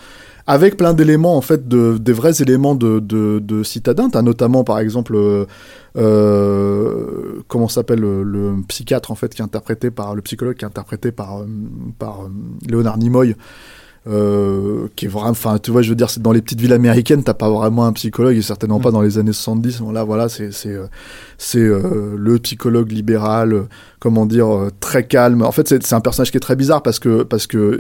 [0.48, 4.10] avec plein d'éléments, en fait, de, des vrais éléments de, de, de citadins.
[4.10, 5.46] T'as notamment, par exemple, euh,
[5.98, 10.64] euh, comment s'appelle le, le psychiatre, en fait, qui est interprété par, le psychologue qui
[10.64, 11.46] est interprété par, euh,
[12.00, 12.30] par euh,
[12.66, 13.36] Léonard Nimoy,
[14.08, 16.74] euh, qui est vraiment, enfin, tu vois, je veux dire, c'est dans les petites villes
[16.74, 19.82] américaines, t'as pas vraiment un psychologue, et certainement pas dans les années 70.
[19.82, 20.88] Bon, là, voilà, c'est, c'est, euh,
[21.38, 23.64] c'est euh, le psychologue libéral, euh,
[24.00, 25.42] comment dire, très calme.
[25.42, 27.80] En fait, c'est, c'est un personnage qui est très bizarre parce que, parce que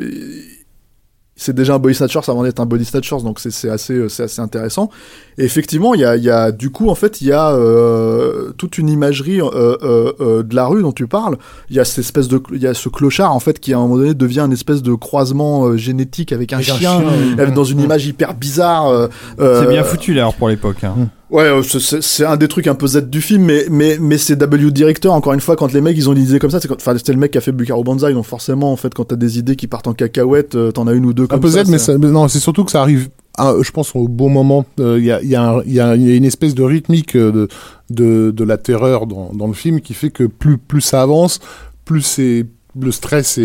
[1.38, 4.09] c'est déjà un body snatchers avant d'être un body snatchers, donc c'est, c'est assez, euh,
[4.09, 4.89] c'est assez intéressant.
[5.38, 7.51] Et effectivement, il y a, il y a, du coup, en fait, il y a
[7.51, 9.45] euh, toute une imagerie euh,
[9.83, 11.38] euh, euh, de la rue dont tu parles.
[11.69, 13.77] Il y a cette espèce de, il y a ce clochard en fait qui à
[13.77, 17.03] un moment donné devient une espèce de croisement euh, génétique avec un Avec un chien,
[17.39, 18.88] euh, dans une image hyper bizarre.
[18.88, 19.07] euh,
[19.39, 20.83] euh, C'est bien foutu d'ailleurs pour l'époque.
[20.83, 20.95] hein.
[21.30, 24.38] Ouais, euh, c'est- un des trucs un peu Z du film, mais mais mais c'est
[24.38, 25.13] W Director.
[25.13, 26.97] Encore une fois, quand les mecs ils ont une idée comme ça, c'est quand- enfin
[26.97, 29.38] c'était le mec qui a fait Bucaro Banzai, donc forcément en fait quand t'as des
[29.38, 31.65] idées qui partent en cacahuète, euh, t'en as une ou deux Un comme peu ça.
[31.65, 34.65] Z, mais, ça- non, c'est surtout que ça arrive, à- je pense, au bon moment.
[34.80, 36.63] Euh, Il y, a, il y, a un- y, a, y a une espèce de
[36.63, 37.47] rythmique euh, de,
[37.89, 41.39] de, de la terreur dans, dans le film qui fait que plus, plus ça avance,
[41.84, 42.45] plus c'est
[42.80, 43.41] le stress est,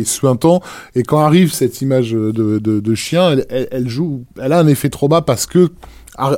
[0.00, 0.60] est suintant.
[0.94, 4.66] Et quand arrive cette image de, de, chien, elle, elle, elle joue, elle a un
[4.68, 5.70] effet trop bas parce que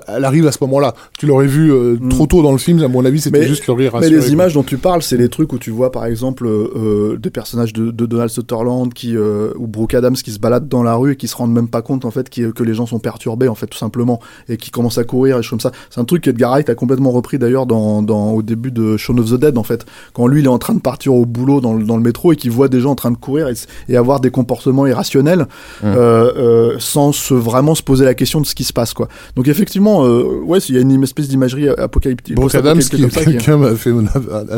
[0.08, 0.94] elle arrive à ce moment-là.
[1.18, 2.08] Tu l'aurais vu euh, Mm.
[2.08, 4.26] trop tôt dans le film, à mon avis, c'était juste le rire Mais les quoi.
[4.28, 7.30] images dont tu parles, c'est les trucs où tu vois par exemple euh, euh, des
[7.30, 10.94] personnages de, de Donald Sutherland qui euh, ou Brooke Adams qui se baladent dans la
[10.94, 12.98] rue et qui se rendent même pas compte en fait qui- que les gens sont
[12.98, 15.72] perturbés en fait tout simplement et qui commencent à courir et choses comme ça.
[15.90, 19.18] C'est un truc qu'Edgar Wright a complètement repris d'ailleurs dans, dans au début de Shaun
[19.18, 21.60] of the Dead en fait quand lui il est en train de partir au boulot
[21.60, 23.48] dans le, dans le métro et qu'il voit des gens en train de courir
[23.88, 25.46] et, avoir des comportements irrationnels
[25.84, 29.08] euh, euh, sans se vraiment se poser la question de ce qui se passe quoi.
[29.36, 32.34] Donc effectivement euh, ouais il y a une espèce d'imagerie apocalyptique.
[32.36, 33.92] Brooke Adams, qui, quelqu'un m'a fait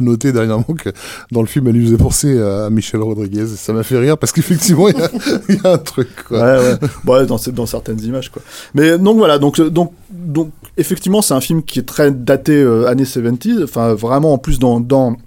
[0.01, 0.91] noté dernièrement que
[1.33, 3.47] dans le film, elle lui faisait penser à Michel Rodriguez.
[3.47, 5.11] Ça m'a fait rire parce qu'effectivement, il y, a-
[5.49, 6.09] il y a un truc.
[6.27, 6.39] Quoi.
[6.41, 6.89] Ouais, ouais.
[7.21, 8.43] ouais dans, ce- dans certaines images, quoi.
[8.75, 12.53] Mais donc voilà, donc, euh, donc, donc effectivement, c'est un film qui est très daté
[12.57, 14.81] euh, années 70, enfin vraiment en plus dans.
[14.81, 15.17] dans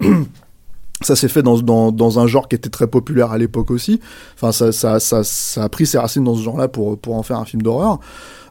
[1.04, 3.98] Ça s'est fait dans, dans, dans un genre qui était très populaire à l'époque aussi.
[4.36, 7.24] Enfin, ça, ça, ça, ça a pris ses racines dans ce genre-là pour, pour en
[7.24, 7.98] faire un film d'horreur.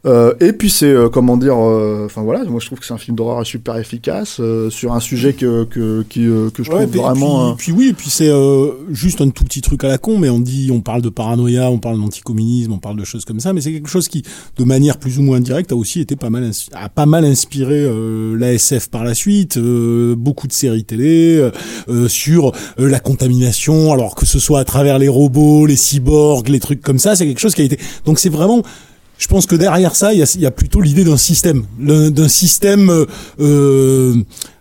[0.05, 2.93] Euh, et puis c'est euh, comment dire, euh, enfin voilà, moi je trouve que c'est
[2.93, 6.71] un film d'horreur super efficace euh, sur un sujet que que qui, euh, que je
[6.71, 7.53] Ouais, trouve vraiment.
[7.55, 10.17] puis, puis oui, et puis c'est euh, juste un tout petit truc à la con,
[10.17, 13.39] mais on dit, on parle de paranoïa, on parle d'anticommunisme, on parle de choses comme
[13.39, 14.23] ça, mais c'est quelque chose qui,
[14.57, 17.75] de manière plus ou moins indirecte, a aussi été pas mal, a pas mal inspiré
[17.83, 21.47] euh, l'ASF par la suite, euh, beaucoup de séries télé
[22.07, 26.59] sur euh, la contamination, alors que ce soit à travers les robots, les cyborgs, les
[26.59, 27.77] trucs comme ça, c'est quelque chose qui a été.
[28.05, 28.63] Donc c'est vraiment
[29.21, 31.63] je pense que derrière ça, il y a, il y a plutôt l'idée d'un système,
[31.79, 33.05] d'un système, euh,
[33.39, 34.15] euh,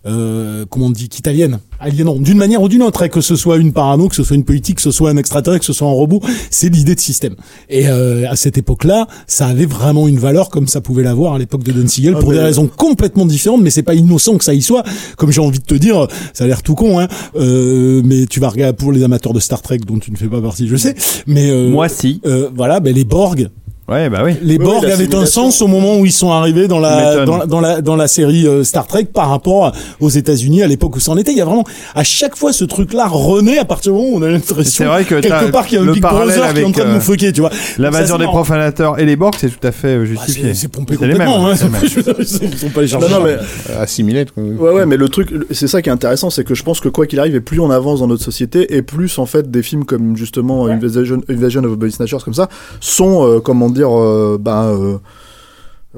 [0.06, 3.72] euh, comment on dit, qu'italienne, aliénant, d'une manière ou d'une autre, que ce soit une
[3.72, 5.92] parano, que ce soit une politique, que ce soit un extraterrestre, que ce soit un
[5.92, 7.36] robot, c'est l'idée de système.
[7.70, 11.38] Et euh, à cette époque-là, ça avait vraiment une valeur comme ça pouvait l'avoir à
[11.38, 14.44] l'époque de Don Siegel, Ah, pour des raisons complètement différentes, mais c'est pas innocent que
[14.44, 14.82] ça y soit.
[15.16, 18.40] Comme j'ai envie de te dire, ça a l'air tout con, hein, euh, mais tu
[18.40, 20.76] vas regarder pour les amateurs de Star Trek, dont tu ne fais pas partie, je
[20.76, 20.94] sais,
[21.26, 22.20] mais euh, Moi si.
[22.26, 23.48] euh, voilà, ben les Borg,
[23.91, 24.34] Ouais, bah oui.
[24.43, 27.24] Les Oui, Borg oui, avaient un sens au moment où ils sont arrivés dans la
[27.24, 30.66] dans, la- dans la dans la série euh, Star Trek par rapport aux États-Unis à
[30.68, 31.32] l'époque où ça en était.
[31.32, 31.64] Il y a vraiment
[31.95, 34.84] à chaque fois ce truc-là renaît à partir du moment où on a l'impression C'est
[34.84, 36.64] vrai que t'as quelque part qu'il y a un le Big parallèle Brother qui est
[36.64, 37.51] en train de euh, nous fucker, tu vois.
[37.78, 40.55] L'invasion des profanateurs et les Borg, c'est tout à fait euh, Bah, justifié.
[40.55, 41.49] c'est- pompé complètement.
[41.49, 41.57] hein.
[41.57, 41.80] c'est les mêmes.
[41.97, 42.14] Veux dire,
[42.53, 43.14] Ils sont pas les Non, chercher.
[43.14, 43.36] non, mais
[43.80, 44.24] Assimilé.
[44.32, 44.43] quoi.
[44.45, 46.88] Ouais, ouais, mais le truc, c'est ça qui est intéressant, c'est que je pense que
[46.88, 49.62] quoi qu'il arrive, et plus on avance dans notre société, et plus en fait des
[49.64, 52.49] films comme justement Invasion, Invasion of the Body Snatchers comme ça
[52.80, 54.99] sont, euh, comment dire, euh, ben, euh,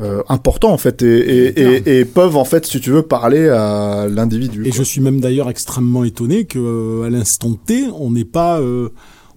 [0.01, 3.49] euh, importants en fait, et, et, et, et peuvent en fait, si tu veux, parler
[3.49, 4.63] à l'individu.
[4.67, 4.79] Et quoi.
[4.79, 8.89] je suis même d'ailleurs extrêmement étonné que à l'instant T, on n'est pas euh,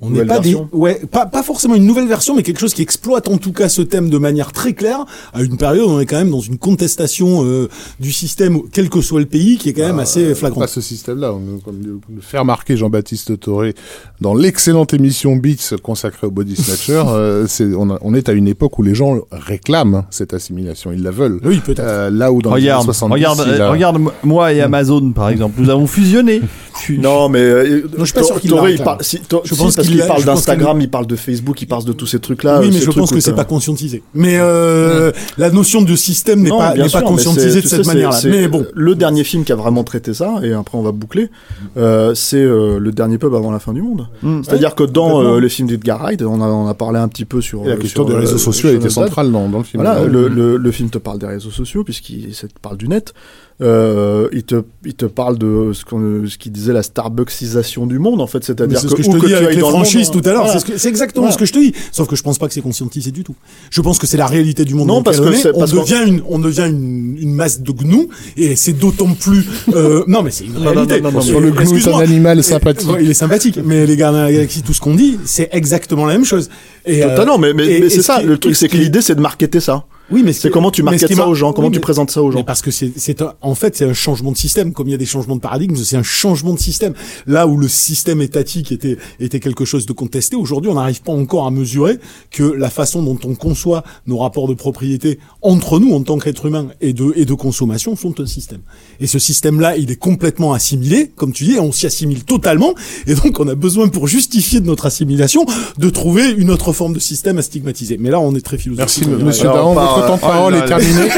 [0.02, 0.70] on n'est pas des version.
[0.74, 3.70] ouais pas pas forcément une nouvelle version mais quelque chose qui exploite en tout cas
[3.70, 6.42] ce thème de manière très claire à une période où on est quand même dans
[6.42, 7.70] une contestation euh,
[8.00, 10.68] du système quel que soit le pays qui est quand même assez Pas flagrante.
[10.70, 11.34] ce système-là.
[11.64, 13.74] Comme le fait remarquer Jean-Baptiste Toré
[14.22, 18.34] dans l'excellente émission Beats consacrée au body snatcher, euh, c'est, on, a- on est à
[18.34, 20.92] une époque où les gens réclament cette assimilation.
[20.92, 21.40] Ils la veulent.
[21.44, 21.80] Oui, peut-être.
[21.80, 24.62] Euh, là où dans les Regarde, années 70, regarde, il a- euh, regarde moi et
[24.62, 25.56] Amazon par exemple.
[25.60, 26.42] Nous avons fusionné.
[26.90, 28.84] Non, mais euh, Non, je suis pas sûr qu'il Toré, il là.
[28.84, 31.68] parle, si, Tor- Je si, pense parce qu'il parle d'Instagram, il parle de Facebook, il
[31.68, 32.60] parle de tous ces trucs-là.
[32.62, 34.04] oui, mais je pense que c'est pas conscientisé.
[34.14, 38.20] Mais euh, la notion de système n'est pas conscientisée de cette manière-là.
[38.26, 41.30] Mais bon, Le dernier film qui a vraiment traité ça, et après on va boucler,
[41.78, 44.08] euh, c'est euh, le dernier pub avant la fin du monde.
[44.22, 44.42] Mm.
[44.44, 47.64] C'est-à-dire que dans les films d'Edgar Wright, on a, parlé un petit peu sur.
[47.66, 48.90] la question des réseaux sociaux Dead.
[48.90, 49.84] centrale dans, le film.
[49.84, 53.14] Voilà, le, le, le film te parle des réseaux sociaux puisqu'il te parle du net.
[53.62, 58.00] Euh, il te il te parle de ce qu'on ce qu'il disait la Starbucksisation du
[58.00, 59.72] monde en fait, c'est-à-dire c'est que ce que je te que dis avec les monde,
[59.72, 60.12] franchises hein.
[60.20, 60.44] tout à l'heure.
[60.44, 60.60] Voilà.
[60.60, 61.34] C'est ce exactement Voilà.
[61.36, 61.74] ce que je te dis.
[61.94, 63.34] Sauf que je pense pas que c'est conscientisé du tout.
[63.70, 65.24] Je pense que c'est la réalité du monde Non, dans parce que
[65.56, 65.72] on est.
[65.72, 69.46] devient une, on devient une, une masse de gnous et c'est d'autant plus.
[69.74, 71.00] Euh, non, mais c'est une non, réalité.
[71.00, 72.90] non, non, non, Sur le gnou, c'est un animal Et- sympathique.
[73.00, 73.60] il est sympathique.
[73.64, 76.50] Mais les Gardiens de la Galaxie, tout ce qu'on dit, c'est exactement la même chose.
[76.86, 78.22] Et, euh, Totalement, mais, mais, et- mais c'est ce ça.
[78.22, 79.86] Le truc, c'est que l'idée, c'est de marketer ça.
[80.12, 82.22] Oui, mais ce C'est comment tu marketes ça aux gens, comment oui, tu présentes ça
[82.22, 82.38] aux gens.
[82.38, 84.72] mais parce que c'est, c'est un- en fait, c'est un changement de système.
[84.72, 86.94] Comme il y a des changements de paradigme, c'est un changement de système.
[87.26, 91.12] Là où le système étatique était, était quelque chose de contesté, aujourd'hui, on n'arrive pas
[91.12, 91.98] encore à mesurer
[92.30, 96.46] que la façon dont on conçoit nos rapports de propriété entre nous, en tant qu'être
[96.46, 98.62] humain, et de, et de consommation, sont un système.
[99.00, 102.76] Et ce système-là, il est complètement assimilé, comme tu dis, on s'y assimile totalement.
[103.08, 105.46] Et donc, on a besoin, pour justifier de notre assimilation,
[105.80, 107.98] de trouver une autre forme de système à stigmatiser.
[107.98, 109.08] Mais là, on est très philosophique.
[109.08, 109.50] Merci, on monsieur
[109.96, 111.10] Votre temps de oh parole là est terminé.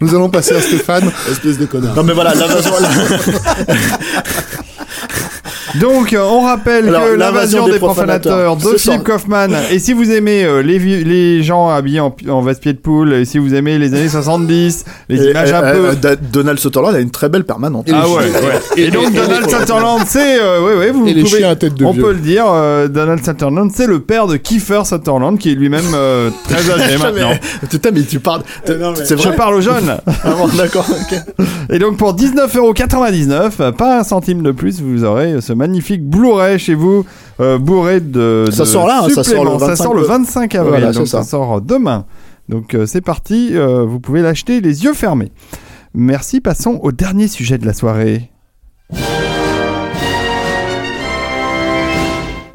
[0.00, 1.10] Nous allons passer à Stéphane.
[1.30, 1.94] Espèce de connard.
[1.94, 2.72] Non, mais voilà, l'invasion,
[5.80, 9.02] Donc, euh, on rappelle Alors, que l'invasion des des profanateurs, profanateurs, de Philippe.
[9.04, 9.48] Kaufman.
[9.70, 13.24] Et si vous aimez euh, les, les gens habillés en, en veste-pied de poule, et
[13.24, 15.90] si vous aimez les années 70, les Et, images un peu...
[16.04, 17.88] euh, Donald Sutherland a une très belle permanente.
[17.92, 18.82] Ah ouais, ouais.
[18.82, 21.74] Et donc Donald Sutherland, c'est, euh, ouais, ouais, vous Et les pouvez, chiens à tête
[21.74, 22.02] de on vieux.
[22.02, 25.84] peut le dire, euh, Donald Sutherland, c'est le père de Kiefer Sutherland, qui est lui-même
[25.94, 27.32] euh, très âgé maintenant.
[27.68, 28.42] Putain, mais tu parles.
[28.68, 29.96] non, mais- C'est Je parle aux jeunes.
[30.06, 30.86] Ah bon, d'accord.
[30.88, 31.18] ok.
[31.70, 36.74] Et donc pour 19,99€, pas un centime de plus, vous aurez ce magnifique Blu-ray chez
[36.74, 37.04] vous,
[37.40, 39.50] euh, bourré de, Ça sort là, hein, ça sort le.
[39.50, 41.22] 25 sort le 25 avril, Voilà, donc ça.
[41.22, 41.30] ça.
[41.30, 42.06] sort demain.
[42.48, 45.32] Donc euh, c'est parti, euh, vous pouvez l'acheter les yeux fermés.
[45.94, 48.30] Merci, passons au dernier sujet de la soirée.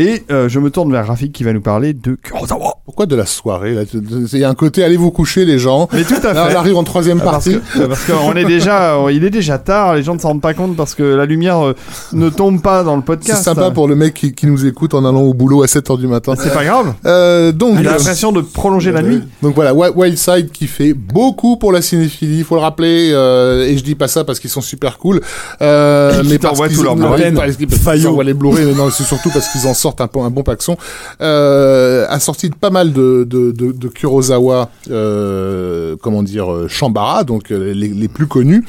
[0.01, 2.77] Et euh, je me tourne vers Rafik qui va nous parler de Kurosawa.
[2.85, 3.81] Pourquoi de la soirée là?
[3.93, 5.87] Il y a un côté, allez vous coucher les gens?
[5.93, 6.55] Mais tout à Là, fait.
[6.55, 7.59] on arrive en troisième Ah, partie.
[7.75, 10.55] que- parce qu'on est déjà, il est déjà tard, les gens ne s'en rendent pas
[10.55, 11.75] compte parce que la lumière euh,
[12.13, 13.43] ne tombe pas dans le C'est podcast.
[13.43, 16.07] sympa pour le mec qui, qui nous écoute en allant au boulot à 7h du
[16.07, 16.33] matin.
[16.37, 16.93] C'est pas grave.
[17.05, 19.21] Euh, donc, Il a l'impression de prolonger la nuit.
[19.43, 23.67] donc voilà, Wi- Wildside qui fait beaucoup pour la cinéphilie, il faut le rappeler, euh,
[23.67, 25.21] et je dis pas ça parce qu'ils sont super cool,
[25.61, 26.87] euh, mais parce qu'ils
[28.07, 30.77] envoient les Blu-ray, mais non, c'est surtout parce qu'ils en sortent un, bon paxon,
[31.21, 37.51] euh, a sorti pas mal de, de, de, Kurosawa, euh, comment dire, euh, Shambara, donc
[37.51, 38.65] euh, les, les plus connus,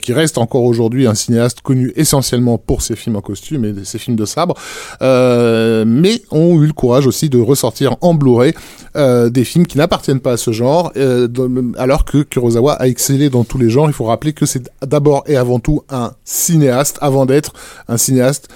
[0.00, 3.98] qui reste encore aujourd'hui un cinéaste connu essentiellement pour ses films en costume et ses
[3.98, 4.54] films de sabre,
[5.00, 8.54] mais ont eu le courage aussi de ressortir en Blu-ray
[8.94, 10.92] des films qui n'appartiennent pas à ce genre,
[11.76, 13.88] alors que Kurosawa a excellé dans tous les genres.
[13.88, 17.52] Il faut rappeler que c'est d'abord et avant tout un cinéaste, avant d'être
[17.88, 18.48] un cinéaste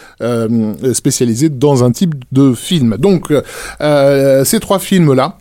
[0.92, 2.96] spécialisé dans un type de film.
[2.98, 3.32] Donc,
[3.80, 5.36] euh, ces trois films-là,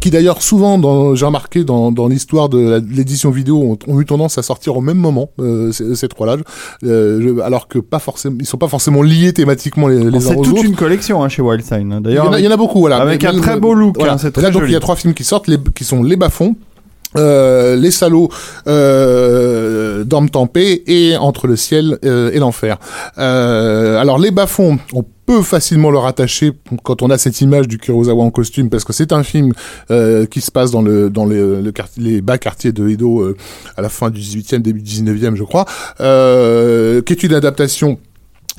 [0.00, 4.06] qui d'ailleurs souvent, dans, j'ai remarqué dans, dans l'histoire de l'édition vidéo, ont, ont eu
[4.06, 6.36] tendance à sortir au même moment euh, ces, ces trois-là,
[6.84, 10.48] euh, alors que pas forcément, ils sont pas forcément liés thématiquement les, les C'est toute
[10.48, 10.64] autres.
[10.64, 11.94] une collection hein, chez Wildsign.
[11.98, 12.96] Il D'ailleurs, a, il y en a beaucoup, voilà.
[12.96, 14.14] avec Mais- un mais- très beau look, voilà.
[14.14, 14.72] hein, c'est Là, très donc, joli.
[14.72, 16.56] il y a trois films qui sortent, les, qui sont Les Bas-fonds,
[17.16, 18.28] euh, les salauds
[18.66, 22.78] euh, dorment en et entre le ciel euh, et l'enfer.
[23.18, 26.52] Euh, alors les bas-fonds, on peut facilement le rattacher
[26.82, 29.52] quand on a cette image du Kurosawa en costume parce que c'est un film
[30.30, 33.34] qui se passe dans le dans les bas quartiers de Edo
[33.76, 35.64] à la fin du 18e début du 19e je crois
[35.96, 37.98] qui est une adaptation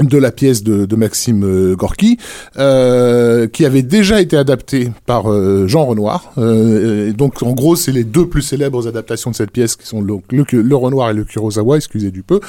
[0.01, 2.17] de la pièce de, de Maxime euh, Gorky,
[2.57, 6.31] euh, qui avait déjà été adaptée par euh, Jean Renoir.
[6.39, 10.01] Euh, donc, en gros, c'est les deux plus célèbres adaptations de cette pièce, qui sont
[10.01, 12.39] le, le, Renoir et le Kurosawa, excusez du peu,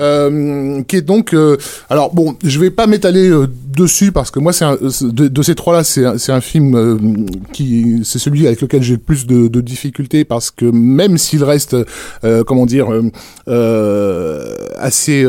[0.00, 1.36] euh, qui est donc...
[1.88, 3.30] alors, bon, je vais pas m'étaler
[3.76, 4.66] dessus, parce que moi, c'est
[5.02, 8.00] de, de ces trois-là, c'est un, un film qui...
[8.02, 11.76] C'est celui avec lequel j'ai le plus de, de difficultés, parce que même s'il reste,
[12.46, 12.88] comment dire,
[14.76, 15.24] assez...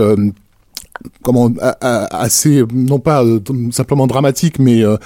[1.05, 3.39] euh, comment a- a- assez non pas euh,
[3.71, 4.97] simplement dramatique mais euh,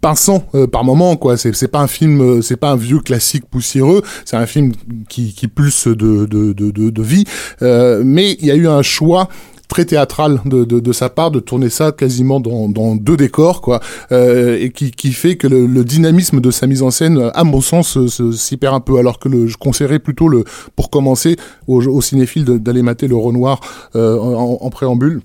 [0.00, 1.36] pinçant euh, par moment quoi.
[1.36, 4.02] C'est c'est pas un film euh, c'est pas un vieux classique poussiéreux.
[4.24, 4.72] C'est un film
[5.08, 7.24] qui qui pulse de de de de, vie.
[7.62, 9.28] Euh, mais il y a eu un choix
[9.68, 13.60] très théâtral de, de, de sa part de tourner ça quasiment dans, dans deux décors
[13.60, 13.78] quoi.
[14.10, 17.44] Euh, et qui, qui fait que le, le dynamisme de sa mise en scène à
[17.44, 18.98] mon sens se- se- s'y perd un peu.
[18.98, 20.42] Alors que le, je conseillerais plutôt le
[20.74, 21.36] pour commencer
[22.00, 23.60] cinéphiles de- d'aller mater le Renoir
[23.94, 25.22] euh, en, en préambule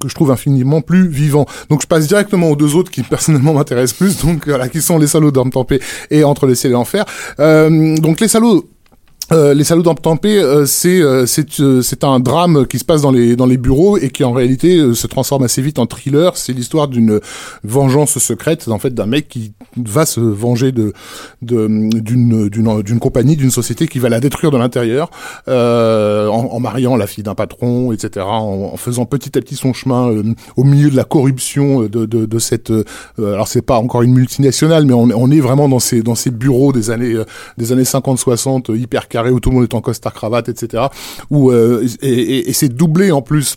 [0.00, 1.46] que je trouve infiniment plus vivant.
[1.70, 4.98] Donc je passe directement aux deux autres qui personnellement m'intéressent plus, donc voilà, qui sont
[4.98, 5.80] les salauds d'Armes Tempé
[6.10, 7.04] et Entre le ciel et l'enfer.
[7.40, 8.68] Euh, donc les salauds
[9.32, 13.02] euh, les salauds d'Amptampé, euh, c'est euh, c'est euh, c'est un drame qui se passe
[13.02, 15.86] dans les dans les bureaux et qui en réalité euh, se transforme assez vite en
[15.86, 16.36] thriller.
[16.36, 17.20] C'est l'histoire d'une
[17.64, 20.92] vengeance secrète en fait d'un mec qui va se venger de
[21.42, 21.66] de
[22.00, 25.10] d'une d'une d'une compagnie, d'une société qui va la détruire de l'intérieur
[25.48, 28.26] euh, en, en mariant la fille d'un patron, etc.
[28.28, 30.12] En, faisant petit à petit son chemin
[30.56, 32.72] au milieu de la corruption de de, de cette
[33.18, 36.30] alors c'est pas encore une multinationale, mais on, on est vraiment dans ces dans ces
[36.30, 37.16] bureaux des années
[37.58, 40.84] des années 50-60 euh, hyper où tout le monde est en costard cravate, etc.
[41.30, 43.56] Où euh, et, et- et c'est doublé en plus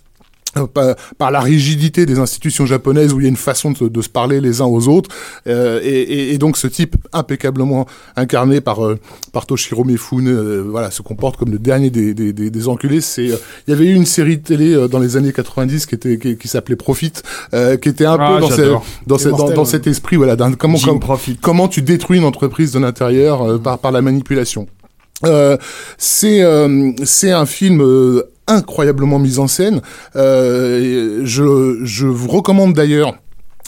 [0.57, 3.87] euh, par, par la rigidité des institutions japonaises où il y a une façon de,
[3.87, 5.09] de se parler les uns aux autres
[5.47, 7.85] Euh, et, donc ce type impeccablement
[8.17, 8.99] incarné par euh,
[9.31, 12.99] par Toshiro Mifune euh, voilà se comporte comme le dernier des des, des, des enculés
[12.99, 15.85] c'est euh, il y avait eu une série de télé euh, dans les années 90
[15.85, 17.13] qui était qui, qui s'appelait Profit
[17.53, 19.65] euh, qui était un Ah, peu dans, dans, dans, Mortel, dans ouais.
[19.65, 21.37] cet esprit voilà comment Jim comme- Profit.
[21.41, 24.67] comment tu détruis une entreprise de l'intérieur euh, par, par la manipulation.
[25.25, 25.57] Euh,
[25.97, 29.81] c'est euh, c'est un film euh, incroyablement mis en scène.
[30.15, 33.15] Euh, je, je vous recommande d'ailleurs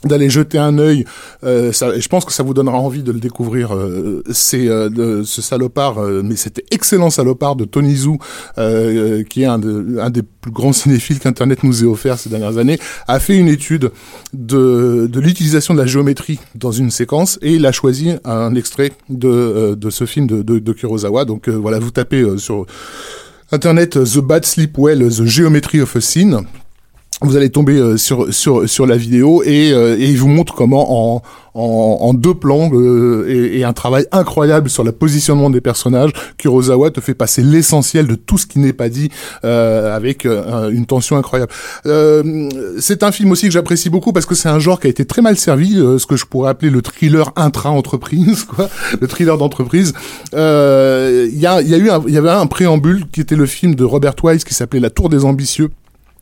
[0.03, 1.05] d'aller jeter un œil.
[1.43, 3.73] Euh, je pense que ça vous donnera envie de le découvrir.
[3.75, 7.93] Euh, c'est euh, ce salopard, euh, mais c'était excellent salopard de Tony
[8.57, 12.29] euh, qui est un, de- un des plus grands cinéphiles qu'Internet nous ait offert ces
[12.29, 13.91] dernières années, a fait une étude
[14.33, 19.77] de, l'utilisation de la géométrie dans une séquence et il a choisi un extrait de,
[19.89, 21.25] ce film de, de, de Kurosawa.
[21.25, 22.65] Donc voilà, vous tapez sur
[23.51, 26.39] Internet The Bad Sleep Well, The Geometry of a Scene.
[27.21, 30.53] Vous allez tomber euh, sur sur sur la vidéo et, euh, et il vous montre
[30.53, 31.21] comment en
[31.53, 36.11] en, en deux plans euh, et, et un travail incroyable sur le positionnement des personnages.
[36.37, 39.09] Kurosawa te fait passer l'essentiel de tout ce qui n'est pas dit
[39.45, 41.51] euh, avec euh, une tension incroyable.
[41.85, 42.49] Euh,
[42.79, 45.05] c'est un film aussi que j'apprécie beaucoup parce que c'est un genre qui a été
[45.05, 49.93] très mal servi, ce que je pourrais appeler le thriller intra-entreprise, quoi, le thriller d'entreprise.
[50.33, 53.45] Il y a il y a eu il y avait un préambule qui était le
[53.45, 55.69] film de Robert Wise qui s'appelait La Tour des ambitieux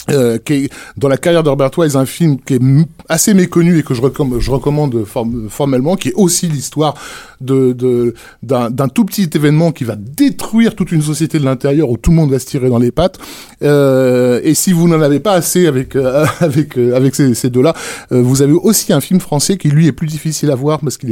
[0.09, 2.61] euh, qui est dans la carrière d'Herbert Wise un film qui est
[3.07, 4.01] assez méconnu et que je,
[4.39, 6.95] je recommande form- formellement, qui est aussi l'histoire
[7.39, 11.89] de de- d'un d'un tout petit événement qui va détruire toute une société de l'intérieur
[11.89, 13.19] où tout le monde va se tirer dans les pattes.
[13.63, 17.73] Euh, et si vous n'en avez pas assez avec euh, avec euh, avec ces, deux-là,
[18.11, 20.97] euh, vous avez aussi un film français qui lui est plus difficile à voir parce
[20.97, 21.07] que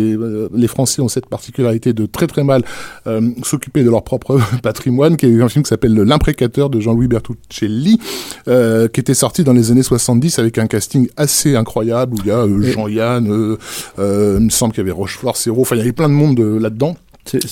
[0.54, 2.64] les Français ont cette particularité de très très mal
[3.44, 8.00] s'occuper de leur propre patrimoine, qui est un film qui s'appelle L'imprécateur de Jean-Louis Bertuccelli.
[8.88, 12.32] Qui était sorti dans les années 70 avec un casting assez incroyable où il y
[12.32, 13.58] a euh, Jean-Yann, euh,
[14.00, 16.14] euh, il me semble qu'il y avait Rochefort, Serrault, enfin il y avait plein de
[16.14, 16.96] monde euh, là-dedans.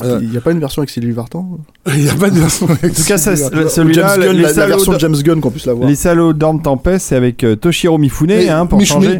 [0.01, 0.19] Euh.
[0.21, 1.57] Il n'y a pas une version avec Sylvie Vartan?
[1.95, 5.39] Il n'y a pas de version En tout cas, celui-là, la, version de James Gunn
[5.41, 5.88] qu'on puisse la voir.
[5.88, 9.19] les salauds dorment en paix, c'est avec euh, Toshiro Mifune, hein, pour Michune-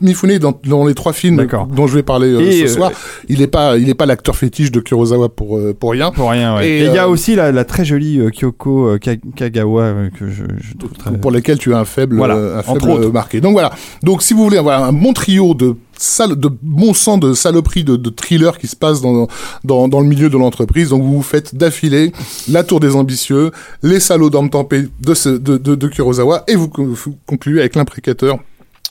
[0.00, 2.90] Mifune, dans, dans les trois films dont je vais parler euh, ce euh, soir,
[3.28, 6.10] il n'est pas, il est pas l'acteur fétiche de Kurosawa pour euh, pour rien.
[6.10, 6.68] Pour rien, ouais.
[6.68, 10.08] Et, il y a aussi la, la très jolie euh, Kyoko euh, Ka- Kagawa euh,
[10.10, 11.12] que je, je trouve très.
[11.18, 13.12] pour lesquels tu as un faible, Voilà, euh, un entre faible autres.
[13.12, 13.40] marqué.
[13.40, 13.72] Donc voilà.
[14.02, 17.84] Donc si vous voulez avoir un bon trio de sale, de bon sang de saloperie
[17.84, 19.28] de, de thriller qui se passe dans,
[19.64, 22.12] dans, dans le milieu de l'entreprise, donc vous vous faites d'affilée
[22.50, 23.50] La Tour des Ambitieux,
[23.82, 27.60] Les Salauds d'Homme Tempé de, ce, de, de, de Kurosawa, et vous, co- vous concluez
[27.60, 28.38] avec L'imprécateur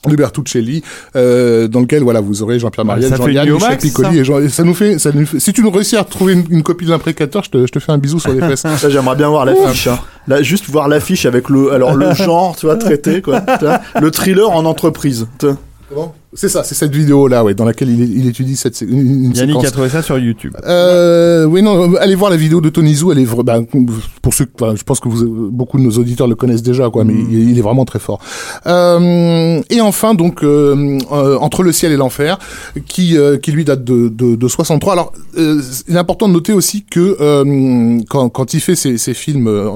[0.06, 0.82] de Bertuccelli,
[1.16, 4.38] euh, dans lequel voilà vous aurez Jean-Pierre Mariel, ça fait Jean-Yann, Michel Piccoli et Jean-
[4.40, 6.62] et ça nous fait ça nous fait- si tu nous réussis à trouver une, une
[6.62, 8.62] copie de l'imprécateur, je te, je te fais un bisou sur les fesses.
[8.78, 9.88] Ça, j'aimerais bien voir l'affiche.
[9.88, 9.98] Hein.
[10.28, 13.40] Là, juste voir l'affiche avec le, alors le genre, tu vois, traité, quoi.
[13.40, 15.26] Tu vois, le thriller en entreprise.
[15.40, 15.56] tu vois.
[15.88, 18.98] Comment C'est ça, c'est cette vidéo là, ouais, dans laquelle il, il étudie cette une,
[18.98, 19.64] une Yannick séquence.
[19.66, 20.52] a trouvé ça sur YouTube.
[20.66, 23.60] Euh, oui, non, euh, allez voir la vidéo de Tony Zou, elle est bah,
[24.20, 27.04] pour ceux, enfin, je pense que vous, beaucoup de nos auditeurs le connaissent déjà, quoi,
[27.04, 28.18] mais il, il est vraiment très fort.
[28.66, 32.38] Euh, et enfin, donc, euh, euh, Entre le ciel et l'enfer,
[32.86, 34.92] qui, euh, qui lui date de, de, de 63.
[34.92, 38.98] Alors, euh, il est important de noter aussi que euh, quand, quand il fait ses,
[38.98, 39.70] ses films euh,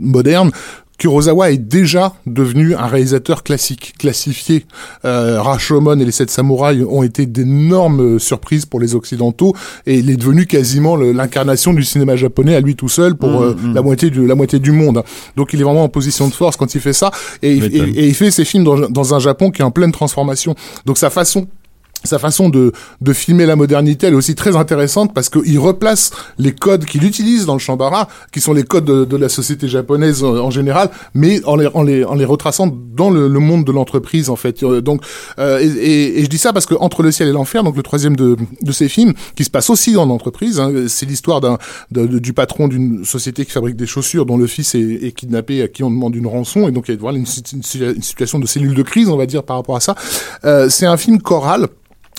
[0.00, 0.50] modernes,
[0.98, 4.66] Kurosawa est déjà devenu un réalisateur classique, classifié.
[5.04, 9.54] Euh, Rashomon et les Sept Samouraïs ont été d'énormes surprises pour les Occidentaux
[9.86, 13.56] et il est devenu quasiment l'incarnation du cinéma japonais à lui tout seul pour euh,
[13.74, 15.04] la moitié du la moitié du monde.
[15.36, 17.10] Donc il est vraiment en position de force quand il fait ça
[17.42, 17.88] et, il- M'étonne.
[17.94, 20.54] et- et il fait ses films dans, dans un Japon qui est en pleine transformation.
[20.84, 21.46] Donc sa façon
[22.04, 26.10] sa façon de, de filmer la modernité, elle est aussi très intéressante parce qu'il replace
[26.38, 29.68] les codes qu'il utilise dans le Shambara, qui sont les codes de, de la société
[29.68, 33.38] japonaise en, en général, mais en les, en les, en les retraçant dans le, le
[33.40, 34.62] monde de l'entreprise en fait.
[34.62, 35.02] Euh, Donc,
[35.38, 37.82] euh, et, et- je dis ça parce que Entre le ciel et l'enfer, donc le
[37.82, 41.58] troisième de, de ces films, qui se passe aussi en entreprise, hein, c'est l'histoire d'un
[41.90, 45.68] du patron d'une société qui fabrique des chaussures dont le fils est, est kidnappé, à
[45.68, 48.46] qui on demande une rançon, et donc il y a voilà, une, une situation de
[48.46, 49.94] cellule de crise, on va dire, par rapport à ça.
[50.44, 51.66] Euh, c'est un film choral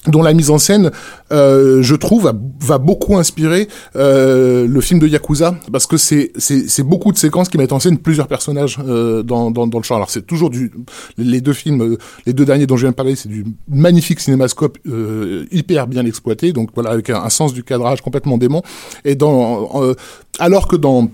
[0.08, 0.92] dont la mise en scène,
[1.34, 2.32] euh, je trouve,
[2.62, 7.50] va, beaucoup inspirer euh, le film de Yakuza, parce que c'est c'est beaucoup de séquences
[7.50, 9.96] qui mettent en scène plusieurs personnages euh, dans, dans dans le champ.
[9.98, 10.72] Alors c'est toujours du
[11.18, 14.22] les deux films, euh, les deux derniers dont je viens de parler, c'est du magnifique
[14.22, 18.64] cinémascope euh, hyper bien exploité, donc voilà avec un, sens du cadrage complètement dément.
[19.04, 19.96] Et dans euh,
[20.40, 21.10] alors que dans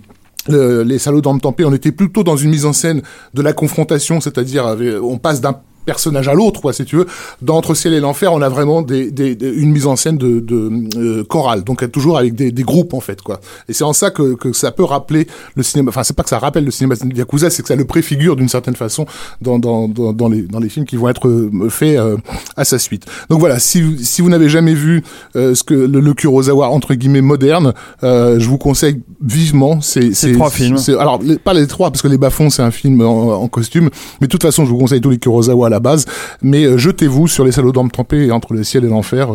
[0.47, 3.01] le- les salauds d'Homme Tempé, on était plutôt dans une mise en scène
[3.33, 5.55] de la confrontation, c'est-à-dire on passe d'un
[5.85, 7.05] personnage à l'autre, quoi, si tu veux.
[7.41, 10.17] Dans Entre ciel et l'enfer, on a vraiment des, des, des- une mise en scène
[10.17, 13.39] de, de euh, chorale, donc toujours avec des, des groupes en fait, quoi.
[13.69, 15.89] Et c'est en ça que, que ça peut rappeler le cinéma.
[15.89, 18.35] Enfin, c'est pas que ça rappelle le cinéma de Yakuza, c'est que ça le préfigure
[18.35, 19.05] d'une certaine façon
[19.41, 22.17] dans, dans, dans, dans les, dans les films qui vont être euh, faits euh,
[22.57, 23.05] à sa suite.
[23.29, 25.03] Donc voilà, si, si vous n'avez jamais vu
[25.35, 27.73] euh, ce que le, le Kurosawa entre guillemets moderne,
[28.03, 29.81] euh, je vous conseille vivement.
[29.81, 30.77] C'est Ces trois films.
[30.99, 33.89] Alors les- pas les trois parce que les Bafons c'est un film en, en costume,
[34.21, 36.05] mais de toute façon je vous conseille tous les Kurosawa base.
[36.41, 39.29] Mais euh, jetez-vous sur les salauds d'âme trempés et entre le ciel et l'enfer.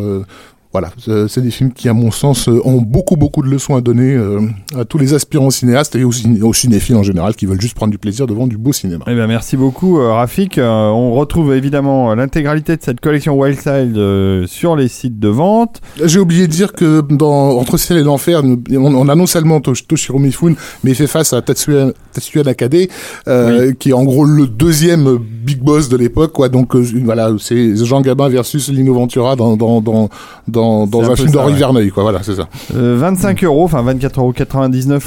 [0.73, 0.89] Voilà,
[1.27, 4.13] c'est des films qui, à mon sens, euh, ont beaucoup, beaucoup de leçons à donner
[4.13, 4.39] euh,
[4.77, 7.75] à tous les aspirants cinéastes et aux, ciné- aux cinéphiles en général qui veulent juste
[7.75, 9.03] prendre du plaisir devant du beau cinéma.
[9.07, 10.57] Eh bien, merci beaucoup, euh, Rafik.
[10.57, 15.81] Euh, on retrouve évidemment l'intégralité de cette collection Wildside euh, sur les sites de vente.
[16.05, 19.59] J'ai oublié de dire que dans Entre ciel et l'enfer, on, on a non seulement
[19.59, 22.87] Tosh- Toshiro Mifune, mais il fait face à Tatsuya, Tatsuya Nakade,
[23.27, 26.47] euh, qui est en gros le deuxième big boss de l'époque, quoi.
[26.47, 30.09] Donc euh, voilà, c'est Jean Gabin versus Lino Ventura dans dans dans
[30.47, 31.59] dans, dans un un, film d'Henri ouais.
[31.59, 32.03] Verneuil, quoi.
[32.03, 32.47] Voilà, c'est ça.
[32.75, 34.33] Euh, 25 euros, enfin 24,99 euros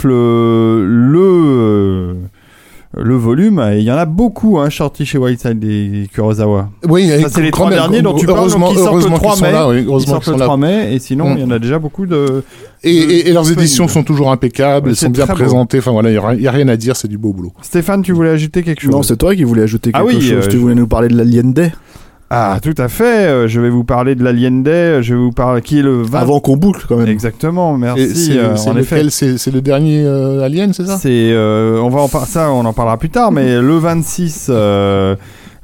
[0.04, 2.14] le, le, euh,
[2.96, 3.58] le volume.
[3.72, 6.68] Et il y en a beaucoup, hein, sortis chez Wildside et Kurosawa.
[6.88, 9.16] Oui, Ça, c'est les trois derniers dont tu parles, heureusement, donc ils sortent le heureusement
[9.18, 9.52] 3 qu'ils sont mai.
[9.52, 10.44] là, oui, Ils sortent le sont là.
[10.44, 11.36] 3 mai, et sinon, Mm.
[11.38, 12.44] il y en a déjà beaucoup de.
[12.84, 15.32] Et, et, et leurs éditions sont toujours impeccables, elles sont bien beau.
[15.32, 15.78] présentées.
[15.78, 17.52] Enfin voilà, il y a, rien à dire, c'est du beau boulot.
[17.62, 18.92] Stéphane, tu voulais ajouter quelque chose?
[18.92, 20.32] Non, c'est toi qui voulais ajouter quelque Ah oui, chose.
[20.32, 21.72] euh, tu je- voulais nous parler de l'Alien Day.
[22.36, 23.04] Ah, tout à fait.
[23.28, 25.02] euh, Je vais vous parler de l'Alien Day.
[25.02, 26.18] Je vais vous parler qui est le 20.
[26.18, 27.06] Avant qu'on boucle, quand même.
[27.08, 28.08] Exactement, merci.
[28.32, 28.96] c'est euh, c'est en effet.
[28.96, 30.96] lequel C'est c'est le dernier euh, Alien, c'est ça?
[30.96, 34.48] C'est, euh, on va en par- ça, on en parlera plus tard, mais le 26,
[34.50, 35.14] euh,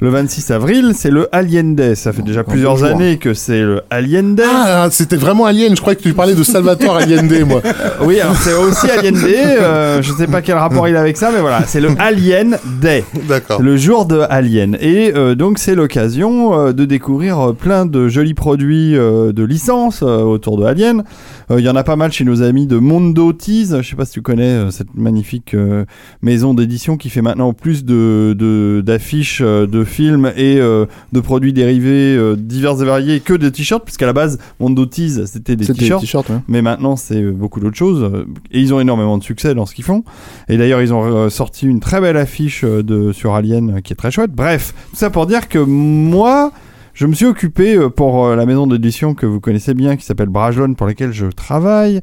[0.01, 1.95] le 26 avril, c'est le Alien Day.
[1.95, 2.89] Ça fait déjà plusieurs bonjour.
[2.89, 4.45] années que c'est le Alien Day.
[4.51, 5.77] Ah, c'était vraiment Alien.
[5.77, 7.61] Je croyais que tu parlais de Salvatore Allende, moi.
[8.03, 9.37] Oui, alors c'est aussi Alien Day.
[9.61, 12.57] euh, je sais pas quel rapport il a avec ça, mais voilà, c'est le Alien
[12.81, 13.05] Day.
[13.29, 13.61] D'accord.
[13.61, 14.77] Le jour de Alien.
[14.81, 20.03] Et euh, donc, c'est l'occasion euh, de découvrir euh, plein de jolis produits de licence
[20.03, 21.05] autour de Alien.
[21.51, 23.81] Euh, Il y en a pas mal chez nos amis de Mondo Tease.
[23.83, 25.85] Je sais pas si tu connais euh, cette magnifique euh,
[26.23, 32.81] maison d'édition qui fait maintenant plus de d'affiches, de, films et de produits dérivés divers
[32.81, 36.29] et variés que des t-shirts, puisqu'à la base, Mondo Tease, c'était des t-shirts.
[36.29, 36.37] ouais.
[36.49, 38.25] Mais maintenant, c'est beaucoup d'autres choses.
[38.53, 40.05] Et ils ont énormément de succès dans ce qu'ils font.
[40.49, 44.11] Et d'ailleurs, ils ont sorti une très belle affiche de, sur Alien qui est très
[44.11, 44.33] chouette.
[44.33, 46.53] Bref, tout ça pour dire que moi,
[46.95, 50.05] je me suis occupé euh, pour euh, la maison d'édition que vous connaissez bien, qui
[50.05, 52.01] s'appelle Brajlon, pour laquelle je travaille,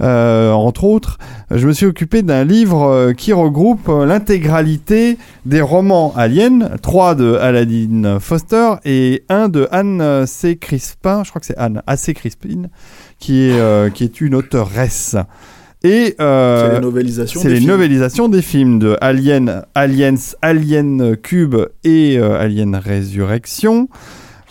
[0.00, 1.18] euh, entre autres.
[1.50, 8.18] Je me suis occupé d'un livre qui regroupe l'intégralité des romans Alien, trois de Aladdin
[8.20, 10.56] Foster et un de Anne C.
[10.56, 12.14] Crispin, je crois que c'est Anne A.C.
[12.14, 12.68] Crispin,
[13.18, 15.16] qui est, euh, qui est une auteuresse.
[15.82, 17.42] Et euh, C'est les novélisations.
[17.42, 17.68] des les films.
[17.70, 23.88] novélisations des films de Alien, Aliens, Alien Cube et euh, Alien Résurrection.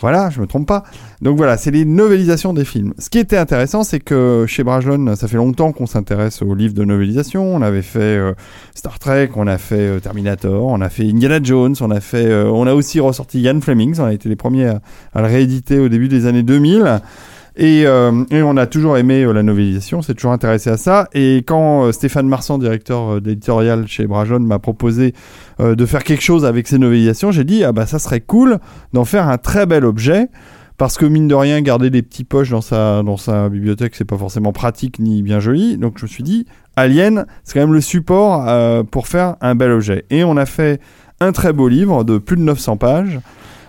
[0.08, 0.84] Voilà, je me trompe pas.
[1.20, 2.94] Donc voilà, c'est les novélisations des films.
[2.96, 6.74] Ce qui était intéressant, c'est que chez Brajlon, ça fait longtemps qu'on s'intéresse aux livres
[6.74, 7.42] de novélisation.
[7.42, 8.32] On avait fait euh,
[8.76, 12.24] Star Trek, on a fait euh, Terminator, on a fait Indiana Jones, on a fait,
[12.24, 13.96] euh, on a aussi ressorti Ian Fleming.
[13.98, 17.00] On a été les premiers à le rééditer au début des années 2000.
[17.58, 21.08] Et, euh, et on a toujours aimé euh, la novélisation, c'est toujours intéressé à ça.
[21.14, 25.14] Et quand euh, Stéphane Marsan, directeur d'éditorial chez Brajon, m'a proposé
[25.58, 28.58] de faire quelque chose avec ces novélisations, j'ai dit ah bah ça serait cool
[28.92, 30.28] d'en faire un très bel objet.
[30.76, 34.04] Parce que mine de rien, garder des petits poches dans sa, dans sa bibliothèque, c'est
[34.04, 35.78] pas forcément pratique ni bien joli.
[35.78, 36.44] Donc je me suis dit,
[36.76, 38.44] Alien, c'est quand même le support
[38.90, 40.04] pour faire un bel objet.
[40.10, 40.78] Et on a fait
[41.18, 43.20] un très beau livre de plus de 900 pages.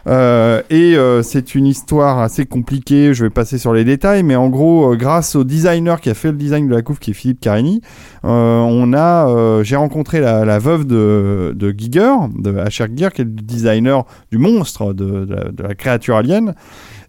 [0.08, 4.36] Euh, et euh, c'est une histoire assez compliquée, je vais passer sur les détails, mais
[4.36, 7.12] en gros, euh, grâce au designer qui a fait le design de la couve, qui
[7.12, 7.82] est Philippe Carini,
[8.24, 13.32] on a, j'ai rencontré la, veuve de, de Giger, de Asher Giger, qui est le
[13.32, 15.28] designer du monstre, de,
[15.58, 16.54] la, créature alien.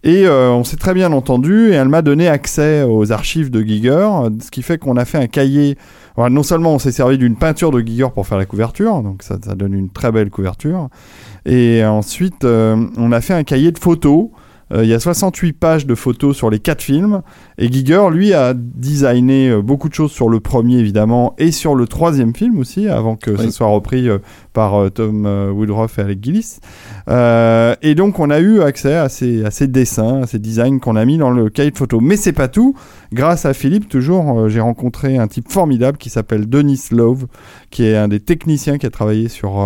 [0.04, 4.08] Et on s'est très bien entendu et elle m'a donné accès aux archives de Giger,
[4.40, 5.76] ce qui fait qu'on a fait un cahier.
[6.30, 9.38] Non seulement on s'est servi d'une peinture de Giger pour faire la couverture, donc ça,
[9.40, 10.88] ça donne une très belle couverture.
[11.46, 14.28] Et ensuite, euh, on a fait un cahier de photos.
[14.72, 17.22] Euh, il y a 68 pages de photos sur les quatre films.
[17.56, 21.74] Et Giger, lui, a designé euh, beaucoup de choses sur le premier, évidemment, et sur
[21.74, 24.08] le troisième film aussi, avant que ce soit repris
[24.58, 26.56] par euh, Tom euh, Woodruff et Alec Gillis.
[27.08, 30.80] Euh, et donc, on a eu accès à ces, à ces dessins, à ces designs
[30.80, 32.00] qu'on a mis dans le cahier de photos.
[32.02, 32.74] Mais c'est pas tout.
[33.12, 37.26] Grâce à Philippe, toujours, j'ai rencontré un type formidable qui s'appelle Denis Love,
[37.70, 39.64] qui est un des techniciens qui a travaillé sur,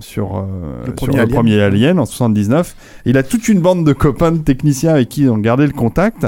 [0.00, 0.44] sur,
[0.86, 2.74] Le sur premier Alien en 79.
[3.04, 5.72] Il a toute une bande de copains de techniciens avec qui ils ont gardé le
[5.72, 6.26] contact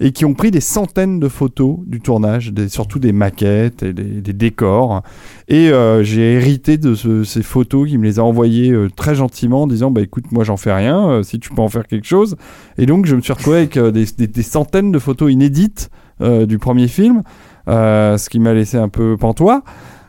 [0.00, 4.32] et qui ont pris des centaines de photos du tournage, surtout des maquettes et des,
[4.32, 5.02] décors.
[5.48, 9.14] Et euh, j'ai hérité de ce- ces photos, qui me les a envoyées euh, très
[9.14, 11.86] gentiment en disant bah écoute moi j'en fais rien, euh, si tu peux en faire
[11.86, 12.36] quelque chose.
[12.78, 15.90] Et donc je me suis retrouvé avec des, des- centaines de photos inédites
[16.20, 17.22] du premier film,
[17.66, 19.62] ce qui m'a laissé un peu pantois.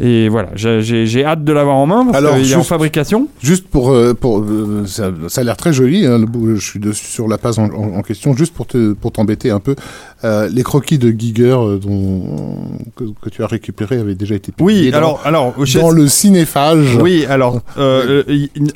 [0.00, 3.28] Et voilà, j'ai- hâte de l'avoir en main parce qu'il est en fabrication.
[3.40, 6.06] Juste pour, euh, pour euh, ça, ça a l'air très joli.
[6.06, 6.18] hein,
[6.56, 9.50] je suis dessus sur la page en, en- en question, juste pour te pour t'embêter
[9.50, 9.76] un peu.
[10.24, 12.58] Euh, les croquis de Giger dont
[12.96, 16.96] que, que tu as récupéré avaient déjà été publiés Oui, dans, alors, dans le cinéphage.
[17.00, 18.24] Oui, alors, euh,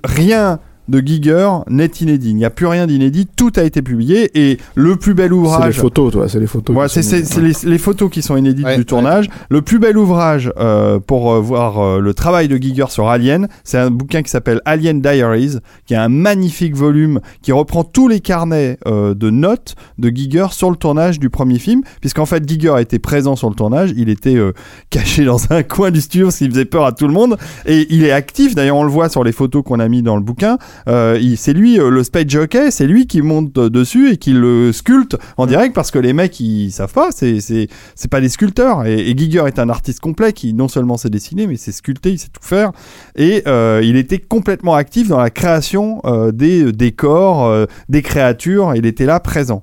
[0.05, 2.31] rien de Giger n'est inédit.
[2.31, 3.27] Il n'y a plus rien d'inédit.
[3.37, 5.79] Tout a été publié et le plus bel C'est les ouvrage.
[5.81, 6.77] photos, toi, c'est les photos.
[6.77, 9.29] Ouais, c'est sont- les, les photos qui sont inédites Ouais, du tournage.
[9.51, 13.49] Le plus bel ouvrage euh, pour euh, voir euh, le travail de Giger sur Alien,
[13.65, 15.57] c'est un bouquin qui s'appelle Alien Diaries,
[15.87, 20.47] qui est un magnifique volume qui reprend tous les carnets euh, de notes de Giger
[20.53, 24.09] sur le tournage du premier film, puisqu'en fait Giger était présent sur le tournage, il
[24.09, 24.53] était euh,
[24.91, 27.87] caché dans un coin du studio, ce qui faisait peur à tout le monde, et
[27.91, 28.55] il est actif.
[28.55, 30.59] D'ailleurs, on le voit sur les photos qu'on a mis dans le bouquin.
[30.89, 34.33] Euh, c'est lui, euh, le space jockey, c'est lui qui monte euh, dessus et qui
[34.33, 38.21] le sculpte en direct parce que les mecs ils savent pas, c'est c'est c'est pas
[38.21, 38.87] des sculpteurs.
[38.87, 42.11] Et, et Giger est un artiste complet qui non seulement sait dessiner mais sait sculpter,
[42.11, 42.73] il sait tout faire.
[43.17, 43.45] Et
[43.83, 46.01] il était complètement actif dans la création
[46.33, 48.75] des décors, des créatures.
[48.75, 49.63] Il était là présent.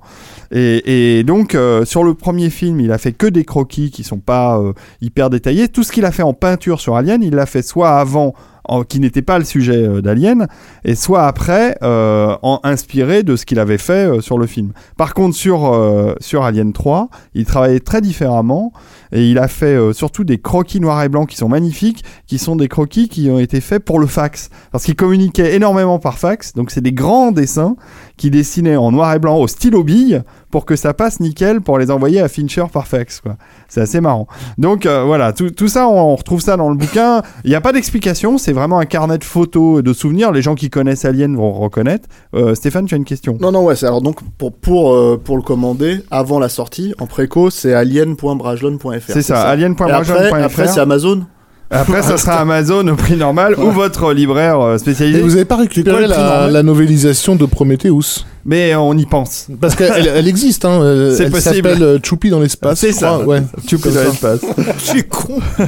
[0.53, 4.03] Et, et donc euh, sur le premier film, il a fait que des croquis qui
[4.03, 5.67] sont pas euh, hyper détaillés.
[5.67, 8.33] Tout ce qu'il a fait en peinture sur Alien, il l'a fait soit avant
[8.87, 10.47] qui n'était pas le sujet euh, d'Alien,
[10.83, 14.71] et soit après, euh, en inspiré de ce qu'il avait fait euh, sur le film.
[14.97, 18.71] Par contre, sur, sur Alien 3, il travaillait très différemment,
[19.11, 22.55] et il a fait surtout des croquis noirs et blancs qui sont magnifiques, qui sont
[22.55, 26.53] des croquis qui ont été faits pour le fax, parce qu'il communiquait énormément par fax.
[26.53, 27.75] Donc c'est des grands dessins
[28.17, 31.79] qui dessinaient en noir et blanc au stylo bille pour que ça passe nickel pour
[31.79, 33.21] les envoyer à Fincher par fax.
[33.73, 34.27] C'est assez marrant.
[34.59, 37.23] Donc euh, voilà, tout, tout ça, on retrouve ça dans le bouquin.
[37.43, 40.31] Il n'y a pas d'explication, c'est vraiment un carnet de photos et de souvenirs.
[40.31, 42.07] Les gens qui connaissent Alien vont reconnaître.
[42.35, 43.35] Euh, Stéphane, tu as une question?
[43.41, 46.93] Non, non, ouais, c'est alors donc pour, pour, euh, pour le commander avant la sortie,
[46.99, 48.85] en préco, c'est alien.brajlon.fr.
[49.07, 50.35] C'est ça, Et après, alien.brajlon.fr.
[50.35, 51.23] après c'est Amazon.
[51.71, 55.21] Après, ça sera Amazon au prix normal ou votre libraire euh, Et spécialisé.
[55.21, 58.23] vous avez pas récupéré prix la novélisation de Prometheus?
[58.45, 59.47] Mais on y pense.
[59.61, 60.81] Parce qu'elle elle existe, hein.
[60.81, 61.55] euh, C'est elle possible.
[61.55, 62.79] s'appelle euh, Choupi dans l'espace.
[62.79, 63.19] C'est je crois, ça.
[63.25, 63.41] Ouais.
[63.81, 64.39] Comme dans l'espace.
[64.79, 65.39] C'est con.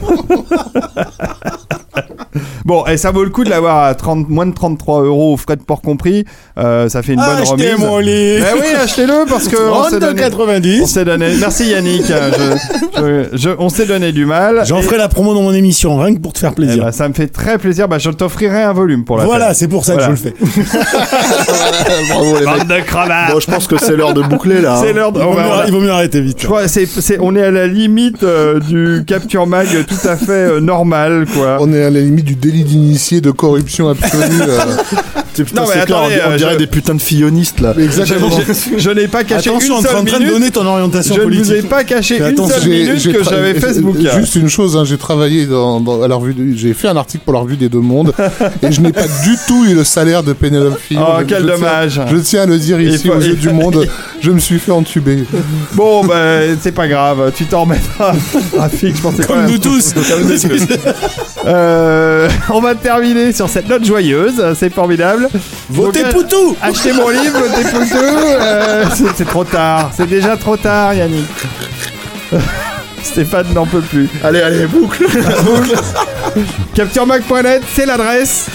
[2.65, 5.55] Bon, et ça vaut le coup de l'avoir à 30, moins de 33 euros, frais
[5.55, 6.25] de port compris.
[6.57, 7.85] Euh, ça fait une bonne Achetez remise.
[7.85, 8.39] mon lit.
[8.39, 10.85] Ben oui, achetez-le parce que on s'est donné, on 32,90.
[10.87, 11.27] s'est donné.
[11.39, 12.03] Merci Yannick.
[12.07, 12.57] Je,
[13.31, 14.63] je- je- on s'est donné du mal.
[14.65, 16.83] J'en Et- ferai la promo dans mon émission, rien que pour te faire eh plaisir.
[16.85, 17.87] ben, ça me fait très plaisir.
[17.87, 20.07] Bah, je t'offrirai un volume pour la voilà, c'est pour ça Voilà.
[20.09, 20.35] que je le fais.
[22.09, 22.45] Bravo les mecs.
[22.45, 23.33] Bande de.
[23.33, 24.79] Bon, je pense que c'est l'heure de boucler là.
[24.81, 24.93] C'est hein.
[24.95, 25.19] l'heure de.
[25.19, 26.37] Il va- il vaut mieux arrêter vite.
[26.41, 30.15] Je crois, c'est, c'est- on est à la limite euh, du capture mag tout à
[30.15, 31.57] fait euh, normal, quoi.
[31.59, 34.41] On est à la limite du délit d'initié de corruption absolue.
[34.41, 34.59] euh.
[35.35, 37.59] Putain, Non, mais c'est clair, attendez, on, on euh, dirait je- des putins de fillonistes
[37.59, 37.73] là.
[37.77, 38.29] Exactement.
[38.29, 40.33] Je, je n'ai pas caché Attention, une on est seule en train de minute.
[40.33, 41.45] donner ton orientation Je ne politique.
[41.47, 42.57] vous ai pas caché Fais une attention.
[42.61, 43.97] seule minute que tra- j'avais euh, Facebook.
[44.17, 46.95] Juste une chose, hein, j'ai travaillé dans, dans- à la revue, de- j'ai fait un
[46.95, 48.13] article pour la revue des Deux Mondes
[48.63, 51.01] et je n'ai pas du tout eu le salaire de Pénélope Fillon.
[51.05, 52.01] Oh, Je- quel je tiens- dommage.
[52.09, 53.85] je tiens à le dire Il ici faut- aux yeux il- du monde.
[54.21, 55.25] Je me suis fait entuber.
[55.73, 58.13] Bon, ben, c'est pas grave, tu t'en remettras.
[58.57, 59.33] Rafik, je pensais pas.
[59.33, 59.93] Comme nous tous.
[61.47, 62.14] Euh,
[62.49, 65.29] on va terminer sur cette note joyeuse, c'est formidable.
[65.69, 67.95] Votez Donc, euh, Poutou Achetez mon livre, votez Poutou.
[67.95, 68.85] Euh,
[69.15, 71.27] c'est, trop tard, c'est déjà trop tard, Yannick.
[73.03, 74.09] Stéphane n'en peut plus.
[74.23, 75.05] Allez, allez, boucle.
[76.75, 78.47] CaptureMac.net, c'est l'adresse.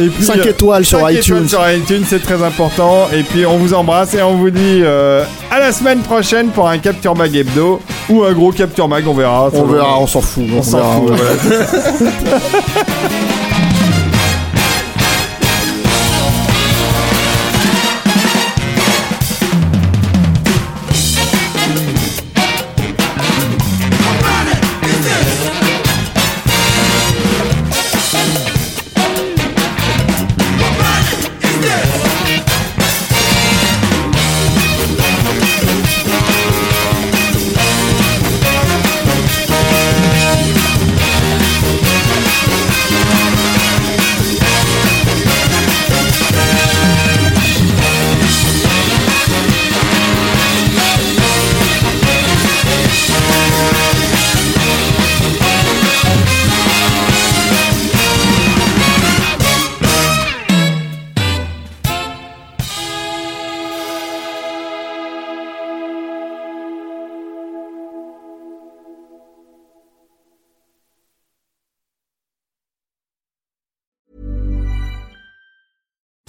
[0.00, 1.48] Et puis, 5 étoiles sur cinq étoiles iTunes.
[1.48, 3.08] sur iTunes, c'est très important.
[3.12, 6.68] Et puis on vous embrasse et on vous dit euh, à la semaine prochaine pour
[6.68, 9.50] un Capture Mag hebdo ou un gros Capture Mag, on verra.
[9.52, 10.44] On verra, on s'en fout.
[10.56, 11.12] On s'en fout.
[11.14, 11.32] voilà.